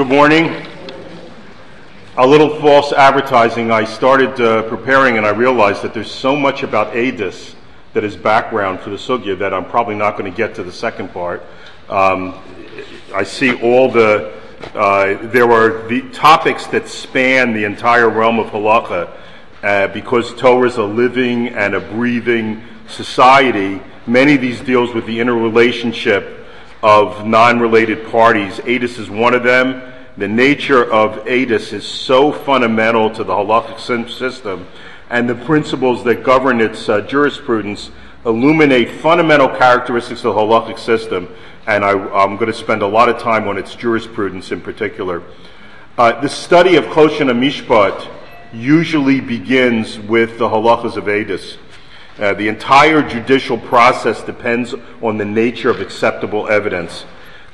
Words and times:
Good 0.00 0.08
morning. 0.08 0.66
A 2.16 2.26
little 2.26 2.58
false 2.58 2.90
advertising. 2.90 3.70
I 3.70 3.84
started 3.84 4.40
uh, 4.40 4.62
preparing 4.62 5.18
and 5.18 5.26
I 5.26 5.28
realized 5.28 5.82
that 5.82 5.92
there's 5.92 6.10
so 6.10 6.34
much 6.34 6.62
about 6.62 6.96
ADIS 6.96 7.54
that 7.92 8.02
is 8.02 8.16
background 8.16 8.80
for 8.80 8.88
the 8.88 8.96
sugya 8.96 9.38
that 9.38 9.52
I'm 9.52 9.66
probably 9.66 9.96
not 9.96 10.16
going 10.16 10.24
to 10.24 10.34
get 10.34 10.54
to 10.54 10.62
the 10.62 10.72
second 10.72 11.12
part. 11.12 11.42
Um, 11.90 12.34
I 13.14 13.24
see 13.24 13.60
all 13.60 13.90
the, 13.90 14.32
uh, 14.74 15.26
there 15.26 15.52
are 15.52 15.86
the 15.86 16.08
topics 16.12 16.66
that 16.68 16.88
span 16.88 17.52
the 17.52 17.64
entire 17.64 18.08
realm 18.08 18.38
of 18.38 18.46
halacha 18.46 19.14
uh, 19.62 19.88
because 19.88 20.34
Torah 20.34 20.66
is 20.66 20.78
a 20.78 20.82
living 20.82 21.48
and 21.48 21.74
a 21.74 21.80
breathing 21.80 22.64
society. 22.88 23.82
Many 24.06 24.36
of 24.36 24.40
these 24.40 24.62
deals 24.62 24.94
with 24.94 25.04
the 25.04 25.20
interrelationship 25.20 26.46
of 26.82 27.26
non-related 27.26 28.10
parties. 28.10 28.60
ADIS 28.60 28.98
is 28.98 29.10
one 29.10 29.34
of 29.34 29.42
them. 29.42 29.88
The 30.16 30.26
nature 30.26 30.92
of 30.92 31.24
ADIS 31.28 31.72
is 31.72 31.86
so 31.86 32.32
fundamental 32.32 33.10
to 33.10 33.22
the 33.22 33.32
halachic 33.32 33.78
system, 34.10 34.66
and 35.08 35.28
the 35.28 35.36
principles 35.36 36.02
that 36.02 36.24
govern 36.24 36.60
its 36.60 36.88
uh, 36.88 37.02
jurisprudence 37.02 37.92
illuminate 38.26 38.90
fundamental 38.90 39.48
characteristics 39.48 40.24
of 40.24 40.34
the 40.34 40.40
halachic 40.40 40.80
system, 40.80 41.28
and 41.68 41.84
I, 41.84 41.92
am 41.92 42.36
going 42.36 42.50
to 42.50 42.52
spend 42.52 42.82
a 42.82 42.86
lot 42.88 43.08
of 43.08 43.18
time 43.18 43.46
on 43.46 43.56
its 43.56 43.76
jurisprudence 43.76 44.50
in 44.50 44.60
particular. 44.60 45.22
Uh, 45.96 46.20
the 46.20 46.28
study 46.28 46.74
of 46.74 46.84
Choshen 46.86 47.28
Mishpat 47.28 48.08
usually 48.52 49.20
begins 49.20 49.98
with 50.00 50.38
the 50.38 50.48
halachas 50.48 50.96
of 50.96 51.04
ADIS. 51.04 51.56
Uh, 52.18 52.34
the 52.34 52.48
entire 52.48 53.00
judicial 53.00 53.56
process 53.56 54.24
depends 54.24 54.74
on 55.02 55.18
the 55.18 55.24
nature 55.24 55.70
of 55.70 55.80
acceptable 55.80 56.48
evidence. 56.48 57.04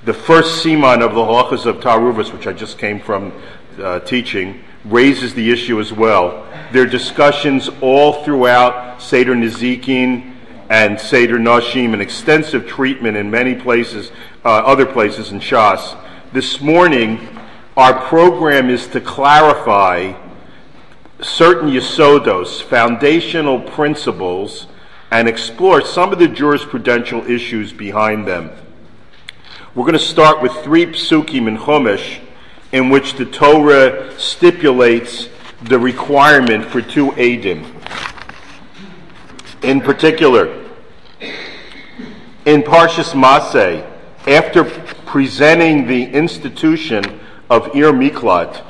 The 0.07 0.15
first 0.15 0.65
siman 0.65 1.03
of 1.03 1.17
the 1.17 1.21
halachas 1.21 1.67
of 1.67 1.79
Taruvas, 1.79 2.33
which 2.33 2.47
I 2.47 2.53
just 2.53 2.79
came 2.79 3.01
from 3.01 3.33
uh, 3.77 3.99
teaching, 3.99 4.63
raises 4.85 5.35
the 5.35 5.51
issue 5.51 5.81
as 5.81 5.93
well. 5.93 6.47
There 6.71 6.85
are 6.85 6.87
discussions 6.87 7.69
all 7.81 8.23
throughout 8.23 9.03
Seder 9.03 9.35
Nizikin 9.35 10.37
and 10.71 11.01
Seder 11.01 11.39
Nashim, 11.39 11.93
an 11.93 12.01
extensive 12.01 12.69
treatment 12.69 13.17
in 13.17 13.33
many 13.33 13.57
places, 13.57 14.13
uh, 14.45 14.51
other 14.51 14.87
places 14.87 15.33
in 15.33 15.41
Shas. 15.41 15.99
This 16.33 16.61
morning, 16.61 17.29
our 17.77 18.07
program 18.07 18.71
is 18.71 18.87
to 18.87 19.01
clarify 19.01 20.13
certain 21.21 21.69
yisodos, 21.69 22.63
foundational 22.63 23.59
principles, 23.59 24.69
and 25.11 25.29
explore 25.29 25.85
some 25.85 26.13
of 26.13 26.21
the 26.21 26.29
jurisprudential 26.29 27.29
issues 27.29 27.73
behind 27.73 28.25
them. 28.29 28.53
We're 29.77 29.83
going 29.83 29.93
to 29.93 29.99
start 29.99 30.41
with 30.41 30.53
three 30.65 30.87
psukim 30.87 31.49
in 31.49 31.59
Chumash, 31.59 32.21
in 32.73 32.89
which 32.89 33.13
the 33.13 33.27
Torah 33.27 34.19
stipulates 34.19 35.29
the 35.65 35.79
requirement 35.79 36.65
for 36.65 36.81
two 36.81 37.11
edim. 37.11 37.63
In 39.63 39.83
particular, 39.83 40.65
in 41.21 42.63
Parshas 42.63 43.13
Maseh, 43.13 43.87
after 44.27 44.65
presenting 45.05 45.87
the 45.87 46.05
institution 46.05 47.21
of 47.51 47.67
Ir 47.77 47.93
Miklat, 47.93 48.63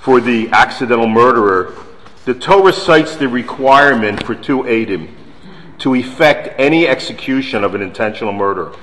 for 0.00 0.20
the 0.20 0.50
accidental 0.50 1.08
murderer, 1.08 1.72
the 2.26 2.34
Torah 2.34 2.74
cites 2.74 3.16
the 3.16 3.26
requirement 3.26 4.22
for 4.26 4.34
two 4.34 4.64
edim 4.64 5.08
to 5.78 5.94
effect 5.94 6.54
any 6.60 6.86
execution 6.86 7.64
of 7.64 7.74
an 7.74 7.80
intentional 7.80 8.34
murder. 8.34 8.74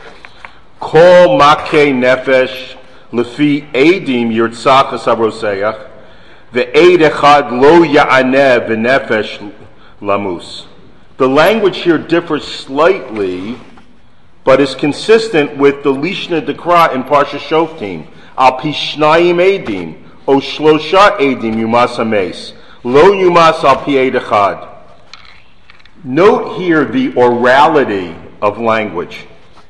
Kol 0.83 1.37
make 1.37 1.93
nefesh 1.95 2.75
lefi 3.13 3.71
yirtzachas 3.71 5.05
aroseach 5.05 5.89
the 6.51 6.67
eid 6.77 6.99
echad 6.99 7.51
lo 7.51 7.83
ya'aneh 7.83 8.67
v'nefesh 8.67 9.51
lamus. 10.01 10.65
The 11.17 11.27
language 11.27 11.77
here 11.77 11.97
differs 11.97 12.45
slightly, 12.45 13.57
but 14.43 14.59
is 14.59 14.75
consistent 14.75 15.57
with 15.57 15.83
the 15.83 15.91
Lishna 15.91 16.45
Dekra 16.45 16.93
in 16.93 17.03
Parsha 17.05 17.39
Shoftim. 17.39 18.07
Al 18.37 18.59
pishnayim 18.59 19.39
edim 19.39 20.03
O 20.27 20.37
shlosha 20.37 21.17
edim 21.17 21.55
yumas 21.55 21.95
hames, 21.95 22.53
lo 22.83 23.13
yumas 23.13 23.63
al 23.63 23.77
echad. 23.77 24.69
Note 26.03 26.57
here 26.57 26.85
the 26.85 27.09
orality 27.13 28.15
of 28.41 28.59
language 28.59 29.25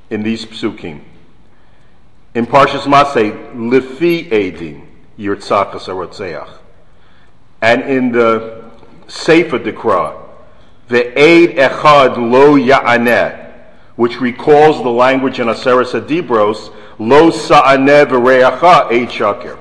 in 0.10 0.24
these 0.24 0.46
psukim. 0.46 1.02
In 2.36 2.48
Parshas 2.48 2.88
Maseh, 2.88 3.54
lifi 3.54 4.28
edim 4.32 4.88
yirtzakas 5.20 5.88
arotzeach. 5.88 6.50
And 7.62 7.84
in 7.84 8.12
the 8.12 8.64
Sefer 9.08 9.60
Dekra, 9.60 10.20
the 10.88 11.12
Eid 11.12 11.58
Echad 11.58 12.18
Lo 12.18 12.56
Ya'aneh, 12.56 13.54
which 13.98 14.20
recalls 14.20 14.82
the 14.82 14.90
language 14.90 15.40
in 15.40 15.48
Aseres 15.48 15.92
HaDibros, 15.92 16.74
Lo 16.98 17.30
Sa'aneh 17.30 18.08
V'Reacha 18.08 18.92
Eid 18.92 19.10
Shakir. 19.10 19.60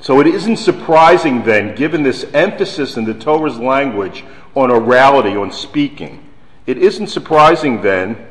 So 0.00 0.20
it 0.20 0.26
isn't 0.26 0.56
surprising 0.56 1.44
then, 1.44 1.74
given 1.74 2.02
this 2.02 2.24
emphasis 2.32 2.96
in 2.96 3.04
the 3.04 3.12
Torah's 3.12 3.58
language 3.58 4.24
on 4.54 4.70
orality, 4.70 5.38
on 5.38 5.52
speaking, 5.52 6.26
it 6.66 6.78
isn't 6.78 7.08
surprising 7.08 7.82
then 7.82 8.26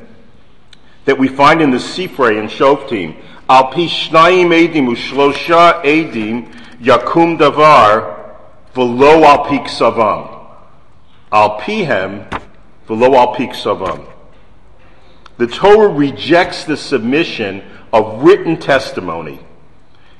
that 1.05 1.17
we 1.17 1.27
find 1.27 1.61
in 1.61 1.71
the 1.71 1.77
Sifrei 1.77 2.39
and 2.39 2.49
Shoftim, 2.49 3.15
Al 3.49 3.67
pi 3.67 3.87
shnayim 3.87 4.51
edim 4.51 4.87
ushlosha 4.87 5.83
edim 5.83 6.49
yakum 6.79 7.37
davar 7.37 8.37
v'lo 8.73 9.25
al 9.25 9.43
pi 9.45 9.57
ksavam. 9.57 10.47
Al 11.33 11.59
pihem 11.59 12.29
v'lo 12.87 13.13
al 13.13 13.35
pi 13.35 13.47
ksavam. 13.47 14.07
The 15.37 15.47
Torah 15.47 15.89
rejects 15.89 16.63
the 16.63 16.77
submission 16.77 17.63
of 17.91 18.23
written 18.23 18.57
testimony. 18.57 19.39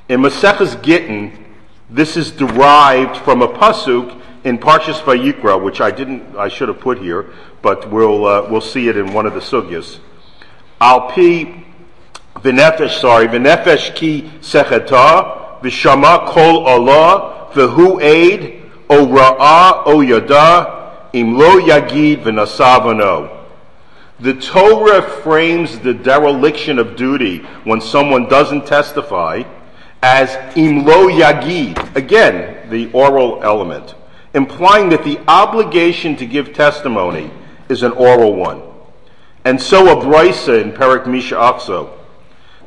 In 0.09 0.19
Maseches 0.21 0.81
Gittin, 0.83 1.45
this 1.89 2.17
is 2.17 2.31
derived 2.31 3.15
from 3.17 3.41
a 3.41 3.47
pasuk 3.47 4.19
in 4.43 4.57
Parshas 4.57 4.99
Vayikra, 5.03 5.63
which 5.63 5.79
I 5.79 5.91
didn't, 5.91 6.35
I 6.35 6.49
should 6.49 6.67
have 6.67 6.81
put 6.81 6.97
here, 6.97 7.27
but 7.61 7.89
we'll 7.89 8.25
uh, 8.25 8.49
we'll 8.49 8.59
see 8.59 8.89
it 8.89 8.97
in 8.97 9.13
one 9.13 9.25
of 9.25 9.33
the 9.33 9.39
sugyas. 9.39 9.99
Al 10.81 11.11
pi 11.11 11.63
v'nefesh, 12.37 12.99
sorry, 12.99 13.27
v'nefesh 13.27 13.93
ki 13.93 14.31
secheta 14.41 15.61
v'shama 15.61 16.25
kol 16.25 16.65
Allah 16.65 17.49
v'hu 17.53 18.01
aid 18.01 18.63
o 18.89 19.05
ra'ah 19.05 19.83
o 19.85 20.01
yada 20.01 21.09
im 21.13 21.37
lo 21.37 21.59
yagid 21.59 22.23
v'nasavano. 22.23 23.37
The 24.19 24.33
Torah 24.33 25.03
frames 25.03 25.79
the 25.79 25.93
dereliction 25.93 26.79
of 26.79 26.95
duty 26.95 27.39
when 27.63 27.79
someone 27.79 28.27
doesn't 28.27 28.65
testify 28.65 29.43
as 30.01 30.29
imlo 30.55 31.11
yagid, 31.11 31.95
again, 31.95 32.69
the 32.71 32.91
oral 32.91 33.43
element, 33.43 33.93
implying 34.33 34.89
that 34.89 35.03
the 35.03 35.19
obligation 35.27 36.15
to 36.15 36.25
give 36.25 36.53
testimony 36.53 37.29
is 37.69 37.83
an 37.83 37.91
oral 37.91 38.35
one. 38.35 38.61
And 39.43 39.59
so 39.59 39.87
a 39.87 40.03
brisa 40.03 40.61
in 40.61 40.71
Perak 40.71 41.07
Misha 41.07 41.35
Akso, 41.35 41.97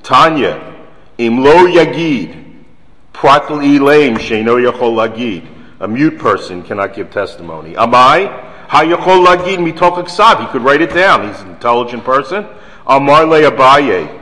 Tanya, 0.02 0.74
imlo 1.18 1.72
yagid, 1.72 2.64
pratel 3.12 3.60
ilaim 3.62 4.16
sheino 4.16 4.60
yachol 4.60 4.94
lagid. 4.94 5.46
A 5.80 5.88
mute 5.88 6.18
person 6.18 6.62
cannot 6.62 6.94
give 6.94 7.10
testimony. 7.10 7.74
Amai, 7.74 8.66
hayachol 8.68 9.24
lagid 9.24 9.58
mitoch 9.58 10.04
aksav. 10.04 10.40
He 10.40 10.46
could 10.48 10.62
write 10.62 10.82
it 10.82 10.92
down. 10.92 11.28
He's 11.28 11.40
an 11.42 11.50
intelligent 11.50 12.04
person. 12.04 12.46
Amar 12.86 13.26
le 13.26 13.50
abaye, 13.50 14.20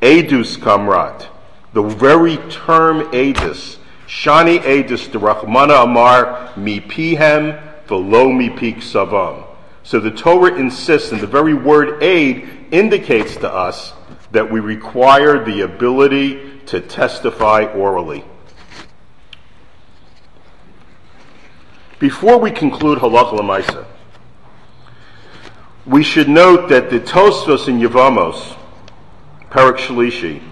edus 0.00 0.56
kamrat. 0.56 1.26
The 1.72 1.82
very 1.82 2.36
term 2.48 3.10
Adis, 3.12 3.76
Shani 4.06 4.58
Adis, 4.60 5.10
the 5.12 5.18
Rahmana 5.18 5.84
Amar, 5.84 6.52
mi 6.56 6.80
pihem, 6.80 7.86
velo 7.86 8.30
mi 8.30 8.48
savam. 8.48 9.49
So 9.82 9.98
the 9.98 10.10
Torah 10.10 10.54
insists, 10.54 11.12
and 11.12 11.20
the 11.20 11.26
very 11.26 11.54
word 11.54 12.02
aid 12.02 12.48
indicates 12.70 13.36
to 13.36 13.52
us 13.52 13.92
that 14.32 14.50
we 14.50 14.60
require 14.60 15.44
the 15.44 15.62
ability 15.62 16.60
to 16.66 16.80
testify 16.80 17.64
orally. 17.64 18.24
Before 21.98 22.38
we 22.38 22.50
conclude 22.50 22.98
halakha 22.98 23.38
lemaisa, 23.38 23.86
we 25.86 26.02
should 26.02 26.28
note 26.28 26.68
that 26.68 26.90
the 26.90 27.00
Tosfos 27.00 27.68
in 27.68 27.80
Yevamos, 27.80 28.56
Perak 29.50 29.78
Shalishi, 29.78 30.42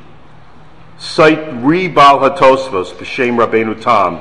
cite 0.98 1.38
Ribal 1.62 2.18
Hatosvos, 2.18 2.92
B'Shem 2.94 3.38
Rabbeinu 3.38 3.80
Tam, 3.80 4.20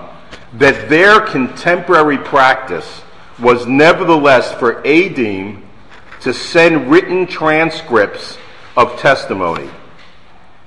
that 0.53 0.89
their 0.89 1.19
contemporary 1.19 2.17
practice 2.17 3.01
was 3.39 3.67
nevertheless 3.67 4.53
for 4.53 4.81
Adim 4.83 5.61
to 6.21 6.33
send 6.33 6.89
written 6.89 7.27
transcripts 7.27 8.37
of 8.75 8.97
testimony. 8.99 9.69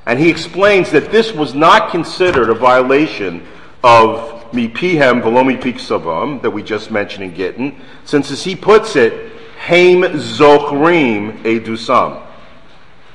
And 0.06 0.18
he 0.18 0.30
explains 0.30 0.90
that 0.92 1.10
this 1.10 1.32
was 1.32 1.54
not 1.54 1.90
considered 1.90 2.50
a 2.50 2.54
violation 2.54 3.46
of 3.82 4.50
mipihem 4.52 5.22
velomi 5.22 5.60
savam 5.78 6.42
that 6.42 6.50
we 6.50 6.62
just 6.62 6.90
mentioned 6.90 7.24
in 7.24 7.34
Gittin, 7.34 7.80
since 8.04 8.30
as 8.30 8.42
he 8.42 8.56
puts 8.56 8.96
it, 8.96 9.32
haim 9.58 10.02
zochrim 10.02 11.42
edusam. 11.44 12.26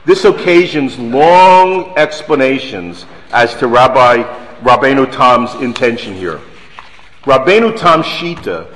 This 0.06 0.24
occasions 0.25 1.00
long 1.00 1.98
explanations 1.98 3.06
as 3.31 3.56
to 3.56 3.68
Rabbi 3.68 4.24
Rabbeinu 4.62 5.12
Tam's 5.12 5.54
intention 5.56 6.13
here. 6.13 6.40
Rabbeinu 7.24 7.75
Tam's 7.75 8.06
Shita 8.06 8.72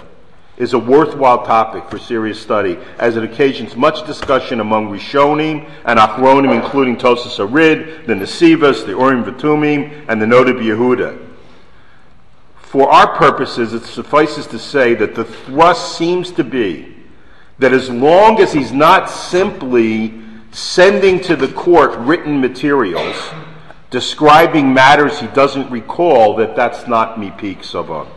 is 0.59 0.73
a 0.73 0.79
worthwhile 0.79 1.45
topic 1.45 1.89
for 1.89 1.97
serious 1.97 2.39
study, 2.39 2.77
as 2.99 3.15
it 3.15 3.23
occasions 3.23 3.77
much 3.77 4.05
discussion 4.05 4.59
among 4.59 4.89
Rishonim 4.89 5.67
and 5.85 5.97
Achronim, 5.97 6.53
including 6.53 6.97
Tosas 6.97 7.39
Arid, 7.39 8.05
the 8.05 8.13
Nesivas, 8.13 8.85
the 8.85 8.91
Urim 8.91 9.23
Vitumim, 9.23 10.05
and 10.09 10.21
the 10.21 10.25
Noda 10.25 10.53
Yehuda. 10.53 11.27
For 12.57 12.89
our 12.91 13.15
purposes, 13.15 13.73
it 13.73 13.83
suffices 13.83 14.45
to 14.47 14.59
say 14.59 14.93
that 14.95 15.15
the 15.15 15.23
thrust 15.23 15.97
seems 15.97 16.29
to 16.33 16.43
be 16.43 16.93
that 17.57 17.73
as 17.73 17.89
long 17.89 18.39
as 18.39 18.53
he's 18.53 18.71
not 18.71 19.09
simply 19.09 20.21
sending 20.51 21.21
to 21.21 21.35
the 21.35 21.47
court 21.47 21.97
written 21.99 22.41
materials 22.41 23.15
describing 23.89 24.73
matters 24.73 25.19
he 25.19 25.27
doesn't 25.27 25.69
recall, 25.71 26.35
that 26.35 26.55
that's 26.55 26.87
not 26.87 27.17
mipik 27.17 27.63
savon. 27.63 28.07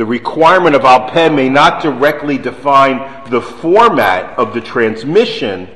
The 0.00 0.06
requirement 0.06 0.74
of 0.74 0.80
Alpeh 0.80 1.28
may 1.28 1.50
not 1.50 1.82
directly 1.82 2.38
define 2.38 3.28
the 3.28 3.42
format 3.42 4.38
of 4.38 4.54
the 4.54 4.60
transmission 4.62 5.68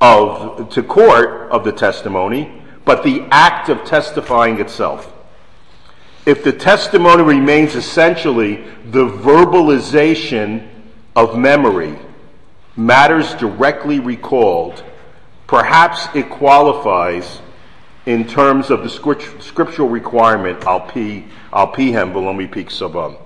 of 0.00 0.70
to 0.70 0.82
court 0.82 1.50
of 1.50 1.62
the 1.62 1.72
testimony, 1.72 2.62
but 2.86 3.02
the 3.02 3.26
act 3.30 3.68
of 3.68 3.84
testifying 3.84 4.60
itself. 4.60 5.12
If 6.24 6.42
the 6.42 6.54
testimony 6.54 7.22
remains 7.22 7.74
essentially 7.74 8.64
the 8.86 9.06
verbalization 9.10 10.66
of 11.14 11.38
memory, 11.38 11.98
matters 12.78 13.34
directly 13.34 14.00
recalled, 14.00 14.82
perhaps 15.46 16.08
it 16.14 16.30
qualifies 16.30 17.42
in 18.06 18.26
terms 18.26 18.70
of 18.70 18.82
the 18.82 18.88
scriptural 18.88 19.90
requirement, 19.90 20.64
al 20.64 20.80
pihem 20.80 21.28
belomi 21.52 22.50
peak 22.50 22.70
sabam. 22.70 23.18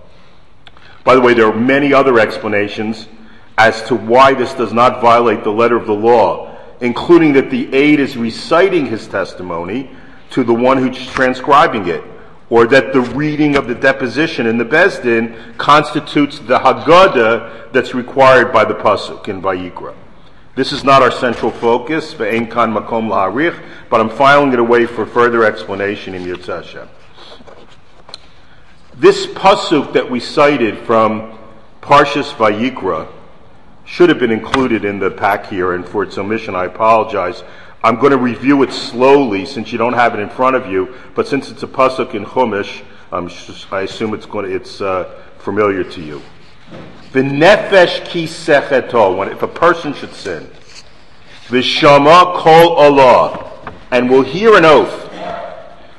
By 1.04 1.14
the 1.14 1.20
way, 1.20 1.34
there 1.34 1.46
are 1.46 1.54
many 1.54 1.92
other 1.92 2.18
explanations 2.18 3.08
as 3.56 3.82
to 3.84 3.94
why 3.94 4.34
this 4.34 4.54
does 4.54 4.72
not 4.72 5.00
violate 5.00 5.44
the 5.44 5.50
letter 5.50 5.76
of 5.76 5.86
the 5.86 5.94
law, 5.94 6.56
including 6.80 7.32
that 7.34 7.50
the 7.50 7.74
aide 7.74 8.00
is 8.00 8.16
reciting 8.16 8.86
his 8.86 9.06
testimony 9.06 9.90
to 10.30 10.44
the 10.44 10.54
one 10.54 10.78
who's 10.78 11.06
transcribing 11.12 11.86
it, 11.88 12.02
or 12.48 12.66
that 12.66 12.92
the 12.92 13.00
reading 13.00 13.56
of 13.56 13.66
the 13.68 13.74
deposition 13.74 14.46
in 14.46 14.58
the 14.58 14.64
Beis 14.64 15.02
Din 15.02 15.54
constitutes 15.56 16.38
the 16.38 16.58
Haggadah 16.58 17.72
that's 17.72 17.94
required 17.94 18.52
by 18.52 18.64
the 18.64 18.74
Pasuk 18.74 19.28
in 19.28 19.40
Vayikra. 19.40 19.94
This 20.56 20.72
is 20.72 20.82
not 20.82 21.00
our 21.02 21.12
central 21.12 21.50
focus, 21.50 22.12
but 22.12 22.32
I'm 22.32 24.10
filing 24.10 24.52
it 24.52 24.58
away 24.58 24.86
for 24.86 25.06
further 25.06 25.44
explanation 25.44 26.14
in 26.14 26.24
Yitzhak. 26.24 26.88
This 28.94 29.26
pasuk 29.26 29.92
that 29.92 30.10
we 30.10 30.18
cited 30.18 30.78
from 30.78 31.38
Parshas 31.80 32.32
Vayikra 32.34 33.08
should 33.84 34.08
have 34.08 34.18
been 34.18 34.32
included 34.32 34.84
in 34.84 34.98
the 34.98 35.10
pack 35.10 35.46
here, 35.46 35.72
and 35.74 35.88
for 35.88 36.02
its 36.02 36.18
omission, 36.18 36.54
I 36.54 36.64
apologize. 36.64 37.42
I'm 37.82 37.96
going 37.96 38.10
to 38.10 38.18
review 38.18 38.62
it 38.62 38.72
slowly 38.72 39.46
since 39.46 39.72
you 39.72 39.78
don't 39.78 39.92
have 39.92 40.14
it 40.14 40.20
in 40.20 40.28
front 40.28 40.56
of 40.56 40.66
you, 40.66 40.94
but 41.14 41.28
since 41.28 41.50
it's 41.50 41.62
a 41.62 41.68
pasuk 41.68 42.14
in 42.14 42.24
Chumash, 42.24 42.82
I 43.72 43.82
assume 43.82 44.12
it's 44.12 44.26
to, 44.26 44.38
it's 44.40 44.80
uh, 44.80 45.22
familiar 45.38 45.84
to 45.84 46.00
you. 46.00 46.20
V'nefesh 47.12 48.04
ki 48.06 48.26
secheto, 48.26 49.16
when 49.16 49.28
if 49.28 49.42
a 49.42 49.48
person 49.48 49.94
should 49.94 50.14
sin, 50.14 50.50
v'shama 51.46 52.36
kol 52.36 52.74
Allah, 52.74 53.72
and 53.92 54.10
will 54.10 54.22
hear 54.22 54.56
an 54.56 54.64
oath. 54.64 55.08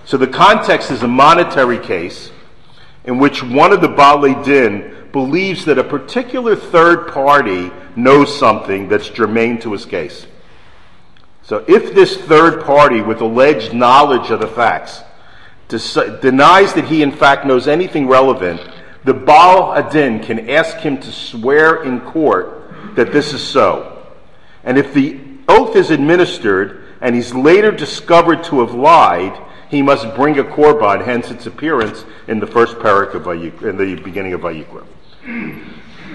So 0.06 0.18
the 0.18 0.28
context 0.28 0.92
is 0.92 1.04
a 1.04 1.08
monetary 1.08 1.80
case 1.80 2.32
in 3.03 3.18
which 3.18 3.44
one 3.44 3.74
of 3.74 3.81
the 3.81 3.88
Baalei 3.88 4.44
Din 4.44 5.07
believes 5.12 5.65
that 5.65 5.77
a 5.77 5.83
particular 5.83 6.56
third 6.56 7.12
party 7.12 7.71
knows 7.95 8.38
something 8.38 8.88
that's 8.88 9.09
germane 9.09 9.59
to 9.59 9.74
his 9.74 9.86
case. 9.86 10.27
So 11.44 11.65
if 11.68 11.94
this 11.94 12.18
third 12.18 12.63
party 12.63 13.01
with 13.01 13.21
alleged 13.21 13.74
knowledge 13.74 14.30
of 14.31 14.39
the 14.39 14.48
facts 14.48 15.01
denies 15.68 16.74
that 16.74 16.86
he 16.86 17.01
in 17.01 17.12
fact 17.12 17.45
knows 17.45 17.68
anything 17.68 18.07
relevant, 18.07 18.62
the 19.04 19.13
Baal 19.13 19.74
Adin 19.74 20.21
can 20.21 20.50
ask 20.50 20.77
him 20.77 21.00
to 21.00 21.12
swear 21.12 21.83
in 21.83 22.01
court 22.01 22.95
that 22.95 23.12
this 23.12 23.33
is 23.33 23.42
so. 23.42 24.06
And 24.63 24.77
if 24.77 24.94
the 24.94 25.19
oath 25.47 25.75
is 25.75 25.89
administered 25.89 26.83
and 27.01 27.15
he's 27.15 27.33
later 27.33 27.71
discovered 27.71 28.44
to 28.45 28.59
have 28.59 28.74
lied, 28.74 29.38
he 29.71 29.81
must 29.81 30.13
bring 30.15 30.38
a 30.38 30.44
korban, 30.44 31.03
hence 31.03 31.31
its 31.31 31.47
appearance 31.47 32.03
in 32.27 32.39
the 32.41 32.45
first 32.45 32.75
parak 32.75 33.13
of 33.13 33.25
in 33.63 33.77
the 33.77 33.95
beginning 34.03 34.33
of 34.33 34.41
Vayikra. 34.41 34.85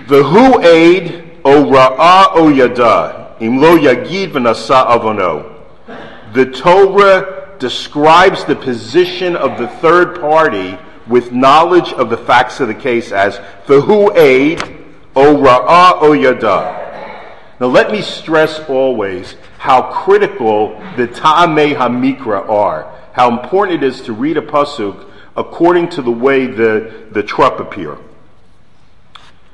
The 0.09 0.23
hu 0.23 0.61
aid 0.61 1.41
o 1.43 1.65
ra'a 1.65 2.29
o 2.35 2.49
yada 2.49 3.35
im 3.41 3.59
lo 3.59 3.79
yagid 3.79 4.33
v'nasa 4.33 4.87
avono. 4.87 5.55
The 6.35 6.51
Torah 6.51 7.57
describes 7.59 8.45
the 8.45 8.57
position 8.57 9.35
of 9.35 9.59
the 9.59 9.69
third 9.69 10.21
party 10.21 10.79
with 11.07 11.33
knowledge 11.33 11.95
of 11.95 12.11
the 12.11 12.19
facts 12.19 12.61
of 12.61 12.69
the 12.69 12.75
case 12.75 13.11
as 13.11 13.41
the 13.67 13.81
hu 13.81 14.15
aid 14.15 14.63
o 15.17 15.35
ra'a 15.35 16.03
o 16.03 16.13
yada. 16.13 16.83
Now 17.59 17.69
let 17.69 17.91
me 17.91 18.03
stress 18.03 18.61
always 18.69 19.35
how 19.57 20.05
critical 20.05 20.79
the 20.97 21.07
Ta'amei 21.07 21.75
HaMikra 21.75 22.49
are, 22.51 22.93
how 23.17 23.31
important 23.31 23.83
it 23.83 23.87
is 23.87 24.03
to 24.03 24.13
read 24.13 24.37
a 24.37 24.43
Pasuk 24.43 25.09
according 25.39 25.89
to 25.89 26.03
the 26.03 26.11
way 26.11 26.45
the, 26.45 27.07
the 27.13 27.23
trup 27.23 27.61
appear. 27.61 27.97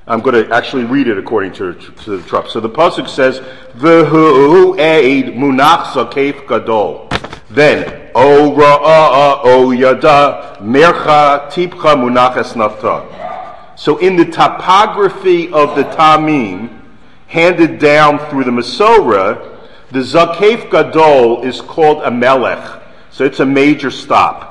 I'm 0.05 0.19
going 0.19 0.45
to 0.45 0.53
actually 0.53 0.83
read 0.83 1.07
it 1.07 1.17
according 1.17 1.53
to, 1.53 1.75
to 1.75 2.17
the 2.17 2.29
trup. 2.29 2.49
So 2.49 2.59
the 2.59 2.69
Pasuk 2.69 3.09
says, 3.09 3.39
V'hu 3.77 4.81
eid 4.81 5.35
munach 5.35 5.93
zakef 5.93 6.49
gadol. 6.49 7.09
Then, 7.51 8.11
O 8.17 8.53
ra'a 8.53 9.43
o 9.45 9.71
yada 9.71 10.59
mercha 10.61 11.49
tipcha 11.49 11.95
munaches 11.95 12.55
nafta. 12.55 13.79
So 13.79 13.99
in 13.99 14.17
the 14.17 14.25
topography 14.25 15.53
of 15.53 15.77
the 15.77 15.85
Tamim, 15.85 16.81
handed 17.29 17.79
down 17.79 18.19
through 18.29 18.43
the 18.43 18.51
Masorah, 18.51 19.61
the 19.93 20.01
Zakef 20.01 20.69
Gadol 20.69 21.45
is 21.45 21.61
called 21.61 22.03
a 22.03 22.11
Melech. 22.11 22.82
So 23.13 23.25
it's 23.25 23.41
a 23.41 23.47
major 23.47 23.91
stop. 23.91 24.49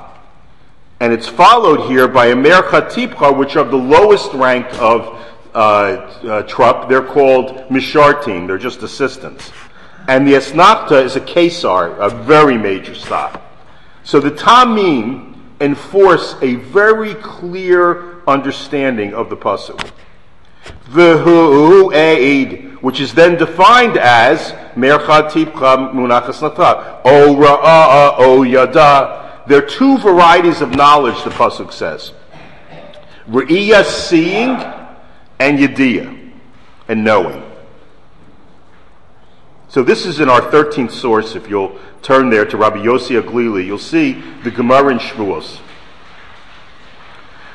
And 0.99 1.11
it's 1.11 1.27
followed 1.27 1.89
here 1.89 2.07
by 2.07 2.27
a 2.27 2.35
Tipcha, 2.35 3.35
which 3.35 3.55
are 3.55 3.63
the 3.63 3.75
lowest 3.75 4.31
rank 4.33 4.67
of 4.79 5.19
uh, 5.53 5.57
uh, 5.57 6.43
trup. 6.43 6.87
They're 6.87 7.01
called 7.01 7.67
Mishartim. 7.69 8.45
They're 8.45 8.59
just 8.59 8.83
assistants. 8.83 9.51
And 10.07 10.27
the 10.27 10.33
Esnachta 10.33 11.03
is 11.03 11.15
a 11.15 11.21
Kesar, 11.21 11.97
a 11.97 12.09
very 12.23 12.57
major 12.57 12.93
stop. 12.93 13.41
So 14.03 14.19
the 14.19 14.31
Tamim 14.31 15.35
enforce 15.59 16.35
a 16.41 16.55
very 16.55 17.15
clear 17.15 18.21
understanding 18.27 19.13
of 19.15 19.29
the 19.29 19.37
Pasuk. 19.37 19.91
V'hu 20.89 21.93
aid, 21.93 22.70
which 22.81 22.99
is 22.99 23.13
then 23.13 23.37
defined 23.37 23.97
as 23.97 24.51
mercha 24.75 25.29
tipcha 25.29 25.93
o 27.05 27.35
ra'a, 27.35 28.15
o 28.17 28.43
yada. 28.43 29.43
There 29.47 29.63
are 29.63 29.67
two 29.67 29.97
varieties 29.99 30.61
of 30.61 30.71
knowledge, 30.75 31.23
the 31.23 31.29
pasuk 31.29 31.71
says: 31.71 32.11
re'iyah, 33.27 33.85
seeing, 33.85 34.49
and 35.39 35.59
yediyah, 35.59 36.31
and 36.87 37.03
knowing. 37.03 37.43
So 39.67 39.83
this 39.83 40.05
is 40.05 40.19
in 40.19 40.27
our 40.29 40.41
13th 40.41 40.91
source. 40.91 41.35
If 41.35 41.49
you'll 41.49 41.79
turn 42.01 42.29
there 42.29 42.45
to 42.45 42.57
Rabbi 42.57 42.79
Yossi 42.79 43.21
Aglili, 43.21 43.65
you'll 43.65 43.77
see 43.77 44.21
the 44.43 44.51
Gemara 44.51 44.89
in 44.89 44.99
Shavuos. 44.99 45.59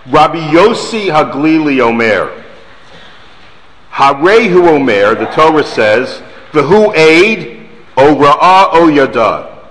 Rabbi 0.07 0.39
Yossi 0.51 1.09
Haglili 1.11 1.81
Omer. 1.81 2.45
Harehu 3.97 4.69
Omer, 4.69 5.15
the 5.15 5.25
Torah 5.33 5.65
says, 5.65 6.23
V'hu 6.53 6.95
aid, 6.95 7.67
o 7.97 8.15
ra'ah 8.15 8.69
o 8.73 8.89
yada. 8.89 9.71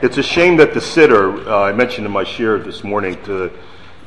It's 0.00 0.16
a 0.16 0.22
shame 0.22 0.56
that 0.56 0.72
the 0.72 0.80
siddur, 0.80 1.46
uh, 1.46 1.60
I 1.60 1.72
mentioned 1.72 2.06
in 2.06 2.12
my 2.12 2.24
shiur 2.24 2.64
this 2.64 2.82
morning 2.82 3.22
to 3.24 3.52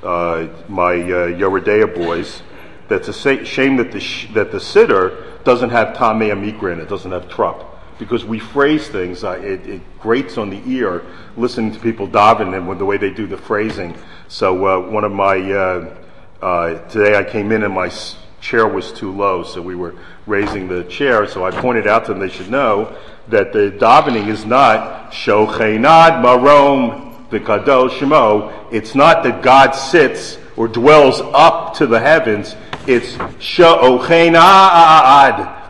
uh, 0.02 0.48
my 0.68 0.94
uh, 0.96 1.28
Yoreh 1.38 1.64
De'ah 1.64 1.94
boys, 1.94 2.42
that's 2.88 3.08
a 3.08 3.46
shame 3.46 3.78
that 3.78 3.92
the, 3.92 4.00
sh- 4.00 4.28
that 4.34 4.52
the 4.52 4.58
siddur 4.58 5.44
doesn't 5.44 5.70
have 5.70 5.96
tamei 5.96 6.32
mikra 6.32 6.74
in 6.74 6.80
it, 6.80 6.90
doesn't 6.90 7.12
have 7.12 7.30
trup. 7.30 7.71
Because 8.02 8.26
we 8.26 8.40
phrase 8.40 8.88
things, 8.88 9.24
uh, 9.24 9.34
it, 9.34 9.68
it, 9.68 10.00
grates 10.00 10.40
on 10.40 10.50
the 10.50 10.60
ear 10.66 11.06
listening 11.38 11.72
to 11.72 11.80
people 11.80 12.08
daven 12.08 12.58
and 12.58 12.68
with 12.68 12.80
the 12.80 12.86
way 12.86 12.98
they 12.98 13.12
do 13.12 13.28
the 13.28 13.38
phrasing. 13.38 13.96
So 14.28 14.66
uh, 14.66 14.90
one 14.90 15.04
of 15.04 15.12
my, 15.12 15.40
uh, 15.52 15.96
uh 16.42 16.80
today 16.88 17.16
I 17.16 17.24
came 17.24 17.52
in 17.52 17.62
and 17.62 17.72
my 17.72 17.92
chair 18.40 18.68
was 18.68 18.92
too 18.92 19.12
low, 19.12 19.44
so 19.44 19.62
we 19.62 19.76
were 19.76 19.94
raising 20.26 20.68
the 20.68 20.84
chair. 20.86 21.28
So 21.28 21.46
I 21.46 21.52
pointed 21.52 21.86
out 21.86 22.06
to 22.06 22.14
them 22.14 22.20
they 22.20 22.30
should 22.30 22.50
know 22.50 22.98
that 23.28 23.54
the 23.54 23.78
davening 23.80 24.30
is 24.30 24.46
not 24.46 25.12
shochenad 25.12 26.24
marom 26.24 27.30
v'kadosh 27.30 28.00
shemo. 28.00 28.52
It's 28.74 28.96
not 28.96 29.22
that 29.26 29.44
God 29.44 29.74
sits 29.74 30.40
or 30.58 30.68
dwells 30.68 31.22
up 31.22 31.76
to 31.76 31.86
the 31.86 32.00
heavens. 32.00 32.56
It's 32.88 33.14
shochenad 33.40 34.42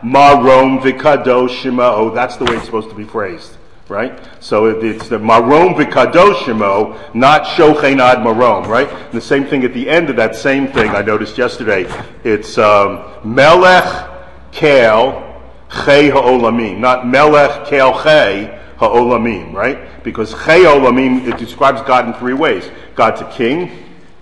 marom 0.02 0.80
v'kadosh 0.80 1.60
shemo. 1.60 2.14
That's 2.14 2.36
the 2.36 2.44
way 2.44 2.56
it's 2.56 2.64
supposed 2.64 2.90
to 2.90 2.96
be 2.96 3.04
phrased 3.04 3.56
right? 3.92 4.18
So 4.40 4.66
it's 4.66 5.08
the 5.08 5.18
marom 5.18 5.74
v'kadoshimo, 5.74 7.14
not 7.14 7.44
shochenad 7.44 8.22
marom, 8.24 8.66
right? 8.66 8.88
And 8.88 9.12
the 9.12 9.20
same 9.20 9.44
thing 9.44 9.64
at 9.64 9.74
the 9.74 9.88
end 9.88 10.08
of 10.08 10.16
that 10.16 10.34
same 10.34 10.68
thing 10.68 10.90
I 10.90 11.02
noticed 11.02 11.36
yesterday. 11.36 11.84
It's 12.24 12.56
um, 12.56 13.04
melech 13.22 14.10
kel 14.50 15.28
chei 15.68 16.10
ha'olamim, 16.10 16.78
not 16.78 17.06
melech 17.06 17.66
kel 17.66 17.92
chei 17.92 18.58
ha'olamim, 18.78 19.52
right? 19.52 20.02
Because 20.02 20.32
chei 20.34 20.64
ha'olamim, 20.64 21.28
it 21.28 21.36
describes 21.38 21.82
God 21.82 22.06
in 22.06 22.14
three 22.14 22.34
ways. 22.34 22.70
God's 22.94 23.20
a 23.20 23.30
king. 23.30 23.70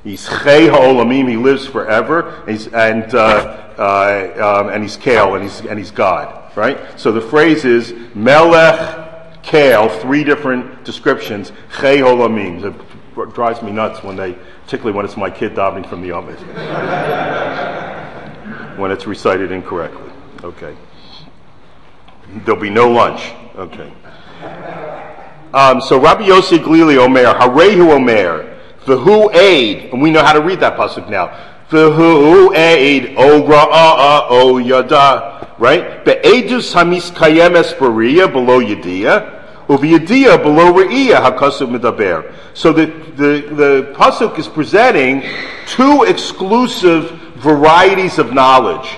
He's 0.03 0.27
chei 0.27 0.69
ha'olamim, 0.69 1.29
he 1.29 1.37
lives 1.37 1.67
forever, 1.67 2.41
and, 2.41 2.51
he's, 2.51 2.67
and, 2.69 3.15
uh, 3.15 3.75
uh, 3.77 4.63
um, 4.63 4.71
and 4.71 4.83
he's 4.83 4.97
kale, 4.97 5.35
and 5.35 5.45
he's, 5.45 5.61
and 5.61 5.79
he's 5.79 5.91
God, 5.91 6.57
right? 6.57 6.79
So 6.99 7.13
the 7.13 7.21
phrase 7.21 7.65
is 7.65 7.95
melech 8.15 9.43
kale, 9.43 9.89
three 10.01 10.25
different 10.25 10.85
descriptions, 10.85 11.53
chei 11.73 11.99
holamim. 11.99 12.65
It 12.65 13.35
drives 13.35 13.61
me 13.63 13.73
nuts 13.73 14.03
when 14.03 14.17
they, 14.17 14.39
particularly 14.65 14.97
when 14.97 15.05
it's 15.05 15.17
my 15.17 15.29
kid 15.29 15.55
davening 15.55 15.89
from 15.89 16.01
the 16.01 16.11
Amud. 16.11 16.39
when 18.79 18.91
it's 18.91 19.07
recited 19.07 19.53
incorrectly. 19.53 20.11
Okay. 20.43 20.75
There'll 22.45 22.61
be 22.61 22.71
no 22.71 22.91
lunch. 22.91 23.33
Okay. 23.57 23.93
Um, 25.53 25.81
so 25.81 26.01
Rabbi 26.01 26.23
Yossi 26.23 26.59
Glili 26.59 26.97
Omer, 26.97 27.35
Harehu 27.35 27.91
Omer, 27.91 28.50
V'hu 28.85 29.35
aid, 29.35 29.93
and 29.93 30.01
we 30.01 30.11
know 30.11 30.23
how 30.23 30.33
to 30.33 30.41
read 30.41 30.61
that 30.61 30.77
pasuk 30.77 31.09
now. 31.09 31.29
V'hu 31.71 32.55
aid, 32.57 33.15
O 33.17 33.43
ra'a'a, 33.43 34.27
O 34.31 34.59
yada, 34.59 35.55
right? 35.59 36.05
Be'edus 36.05 36.73
hamis 36.75 37.11
kayemes 37.11 37.75
beria, 37.75 38.31
below 38.31 38.61
yediyah. 38.61 39.41
Uviyadiyah 39.71 40.43
below 40.43 40.73
Re'iyah 40.73 41.23
Hakasuk 41.23 41.71
Medaber. 41.71 42.35
So 42.55 42.73
the, 42.73 42.87
the, 43.15 43.55
the 43.55 43.95
Pasuk 43.97 44.37
is 44.37 44.49
presenting 44.49 45.23
two 45.67 46.03
exclusive 46.09 47.09
varieties 47.37 48.19
of 48.19 48.35
knowledge. 48.35 48.97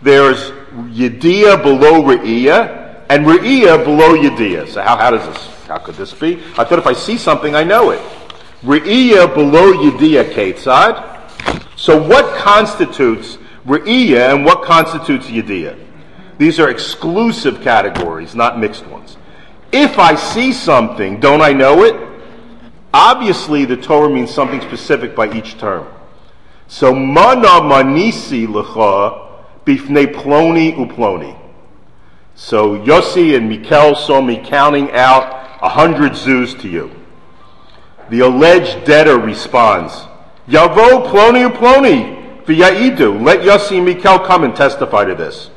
There's 0.00 0.52
Yediyah 0.70 1.64
below 1.64 2.04
Re'iyah 2.04 3.06
and 3.10 3.26
Re'iyah 3.26 3.84
below 3.84 4.14
Yediyah. 4.14 4.68
So 4.68 4.80
how, 4.80 4.96
how 4.96 5.10
does 5.10 5.26
this, 5.26 5.66
how 5.66 5.78
could 5.78 5.96
this 5.96 6.14
be? 6.14 6.40
I 6.56 6.62
thought 6.62 6.78
if 6.78 6.86
I 6.86 6.92
see 6.92 7.18
something, 7.18 7.56
I 7.56 7.64
know 7.64 7.90
it. 7.90 8.00
Re'iyah 8.62 9.34
below 9.34 9.72
Yediyah 9.72 10.32
Ketzad. 10.32 11.78
So 11.78 12.00
what 12.00 12.36
constitutes 12.36 13.38
Re'iyah 13.66 14.34
and 14.34 14.44
what 14.44 14.62
constitutes 14.62 15.26
Yediyah? 15.28 15.78
These 16.36 16.60
are 16.60 16.68
exclusive 16.68 17.62
categories, 17.62 18.34
not 18.34 18.58
mixed 18.58 18.86
ones. 18.86 19.16
If 19.72 19.98
I 19.98 20.14
see 20.14 20.52
something, 20.52 21.20
don't 21.20 21.40
I 21.40 21.52
know 21.52 21.84
it? 21.84 21.94
Obviously, 22.92 23.64
the 23.64 23.76
Torah 23.76 24.10
means 24.10 24.32
something 24.32 24.60
specific 24.60 25.14
by 25.14 25.32
each 25.32 25.58
term. 25.58 25.86
So, 26.66 26.94
mana 26.94 27.60
manisi 27.62 28.46
lecha 28.46 29.28
bifnei 29.64 30.12
ploni 30.12 30.74
uploni. 30.76 31.38
So, 32.34 32.78
Yossi 32.78 33.36
and 33.36 33.48
Mikel 33.48 33.94
saw 33.94 34.20
me 34.20 34.38
counting 34.44 34.90
out 34.92 35.58
a 35.62 35.68
hundred 35.68 36.16
zoos 36.16 36.54
to 36.56 36.68
you. 36.68 36.99
The 38.10 38.20
alleged 38.20 38.84
debtor 38.84 39.18
responds, 39.18 39.92
Yavo 40.48 41.06
ploni 41.08 41.48
uploni 41.48 42.44
v'ya'idu. 42.44 43.22
Let 43.24 43.40
Yossi 43.40 43.82
Mikel 43.82 44.18
come 44.18 44.44
and 44.44 44.54
testify 44.54 45.04
to 45.04 45.14
this. 45.14 45.50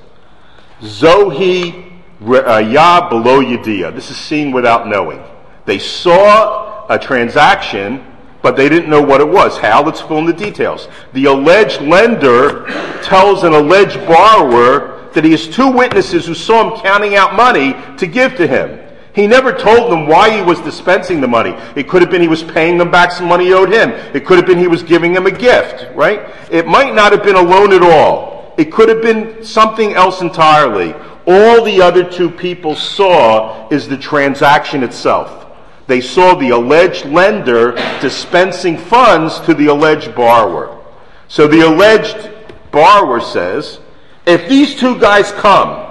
Zohi 0.82 1.92
uh, 2.22 2.58
ya 2.60 3.10
below 3.10 3.42
Yediyah. 3.42 3.96
This 3.96 4.12
is 4.12 4.18
seeing 4.18 4.52
without 4.52 4.88
knowing. 4.88 5.24
They 5.66 5.80
saw 5.80 6.86
a 6.90 7.00
transaction, 7.00 8.06
but 8.42 8.56
they 8.56 8.70
didn't 8.70 8.90
know 8.90 9.02
what 9.02 9.22
it 9.22 9.28
was. 9.28 9.58
How? 9.58 9.84
Let's 9.84 10.02
fill 10.02 10.20
in 10.20 10.26
the 10.26 10.34
details. 10.34 10.88
The 11.14 11.26
alleged 11.26 11.82
lender 11.82 12.66
tells 13.02 13.44
an 13.44 13.54
alleged 13.54 14.06
borrower 14.06 15.10
that 15.14 15.24
he 15.24 15.32
has 15.32 15.48
two 15.48 15.72
witnesses 15.72 16.26
who 16.26 16.34
saw 16.34 16.76
him 16.76 16.82
counting 16.82 17.16
out 17.16 17.36
money 17.36 17.76
to 17.98 18.06
give 18.06 18.36
to 18.36 18.48
him. 18.48 18.83
He 19.14 19.28
never 19.28 19.54
told 19.54 19.92
them 19.92 20.08
why 20.08 20.36
he 20.36 20.42
was 20.42 20.60
dispensing 20.62 21.22
the 21.22 21.28
money. 21.28 21.56
It 21.76 21.88
could 21.88 22.02
have 22.02 22.10
been 22.10 22.22
he 22.22 22.28
was 22.28 22.44
paying 22.44 22.80
them 22.80 22.90
back 22.90 23.12
some 23.12 23.28
money 23.28 23.54
owed 23.54 23.72
him. 23.72 23.92
It 24.16 24.26
could 24.26 24.38
have 24.38 24.48
been 24.48 24.58
he 24.58 24.68
was 24.68 24.82
giving 24.82 25.14
them 25.14 25.28
a 25.28 25.32
gift, 25.32 25.96
right? 25.96 26.34
It 26.52 26.66
might 26.66 26.96
not 26.96 27.12
have 27.12 27.24
been 27.24 27.36
a 27.36 27.42
loan 27.42 27.74
at 27.74 27.84
all. 27.84 28.54
It 28.58 28.72
could 28.72 28.90
have 28.90 29.02
been 29.02 29.44
something 29.44 29.94
else 29.94 30.22
entirely. 30.22 30.94
All 31.28 31.64
the 31.64 31.82
other 31.82 32.04
two 32.04 32.30
people 32.30 32.76
saw 32.76 33.70
is 33.70 33.88
the 33.88 33.98
transaction 33.98 34.84
itself. 34.84 35.46
They 35.86 36.02
saw 36.02 36.34
the 36.36 36.50
alleged 36.50 37.06
lender 37.06 37.74
dispensing 38.02 38.78
funds 38.78 39.40
to 39.42 39.54
the 39.54 39.68
alleged 39.68 40.16
borrower. 40.16 40.82
So 41.28 41.48
the 41.48 41.62
alleged 41.62 42.32
borrower 42.72 43.20
says, 43.20 43.80
if 44.26 44.48
these 44.50 44.76
two 44.76 45.00
guys 45.00 45.32
come 45.34 45.83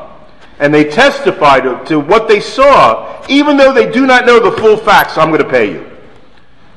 and 0.63 0.73
they 0.73 0.85
testify 0.85 1.61
to, 1.61 1.85
to 1.87 2.01
what 2.01 2.29
they 2.29 2.41
saw, 2.41 3.23
even 3.29 3.57
though 3.57 3.73
they 3.73 3.91
do 3.91 4.07
not 4.07 4.25
know 4.25 4.41
the 4.41 4.53
full 4.53 4.77
facts, 4.77 5.19
I'm 5.19 5.29
going 5.29 5.43
to 5.43 5.49
pay 5.51 5.73
you. 5.73 5.91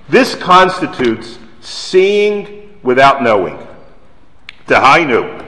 This 0.10 0.36
constitutes 0.36 1.39
seeing 1.62 2.77
without 2.84 3.24
knowing. 3.24 3.58
Dehainu. 4.68 5.44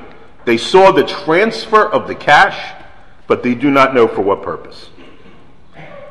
They 0.46 0.58
saw 0.58 0.92
the 0.92 1.04
transfer 1.04 1.86
of 1.86 2.08
the 2.08 2.16
cash 2.16 2.78
but 3.28 3.44
they 3.44 3.54
do 3.54 3.70
not 3.70 3.94
know 3.94 4.08
for 4.08 4.22
what 4.22 4.42
purpose. 4.42 4.90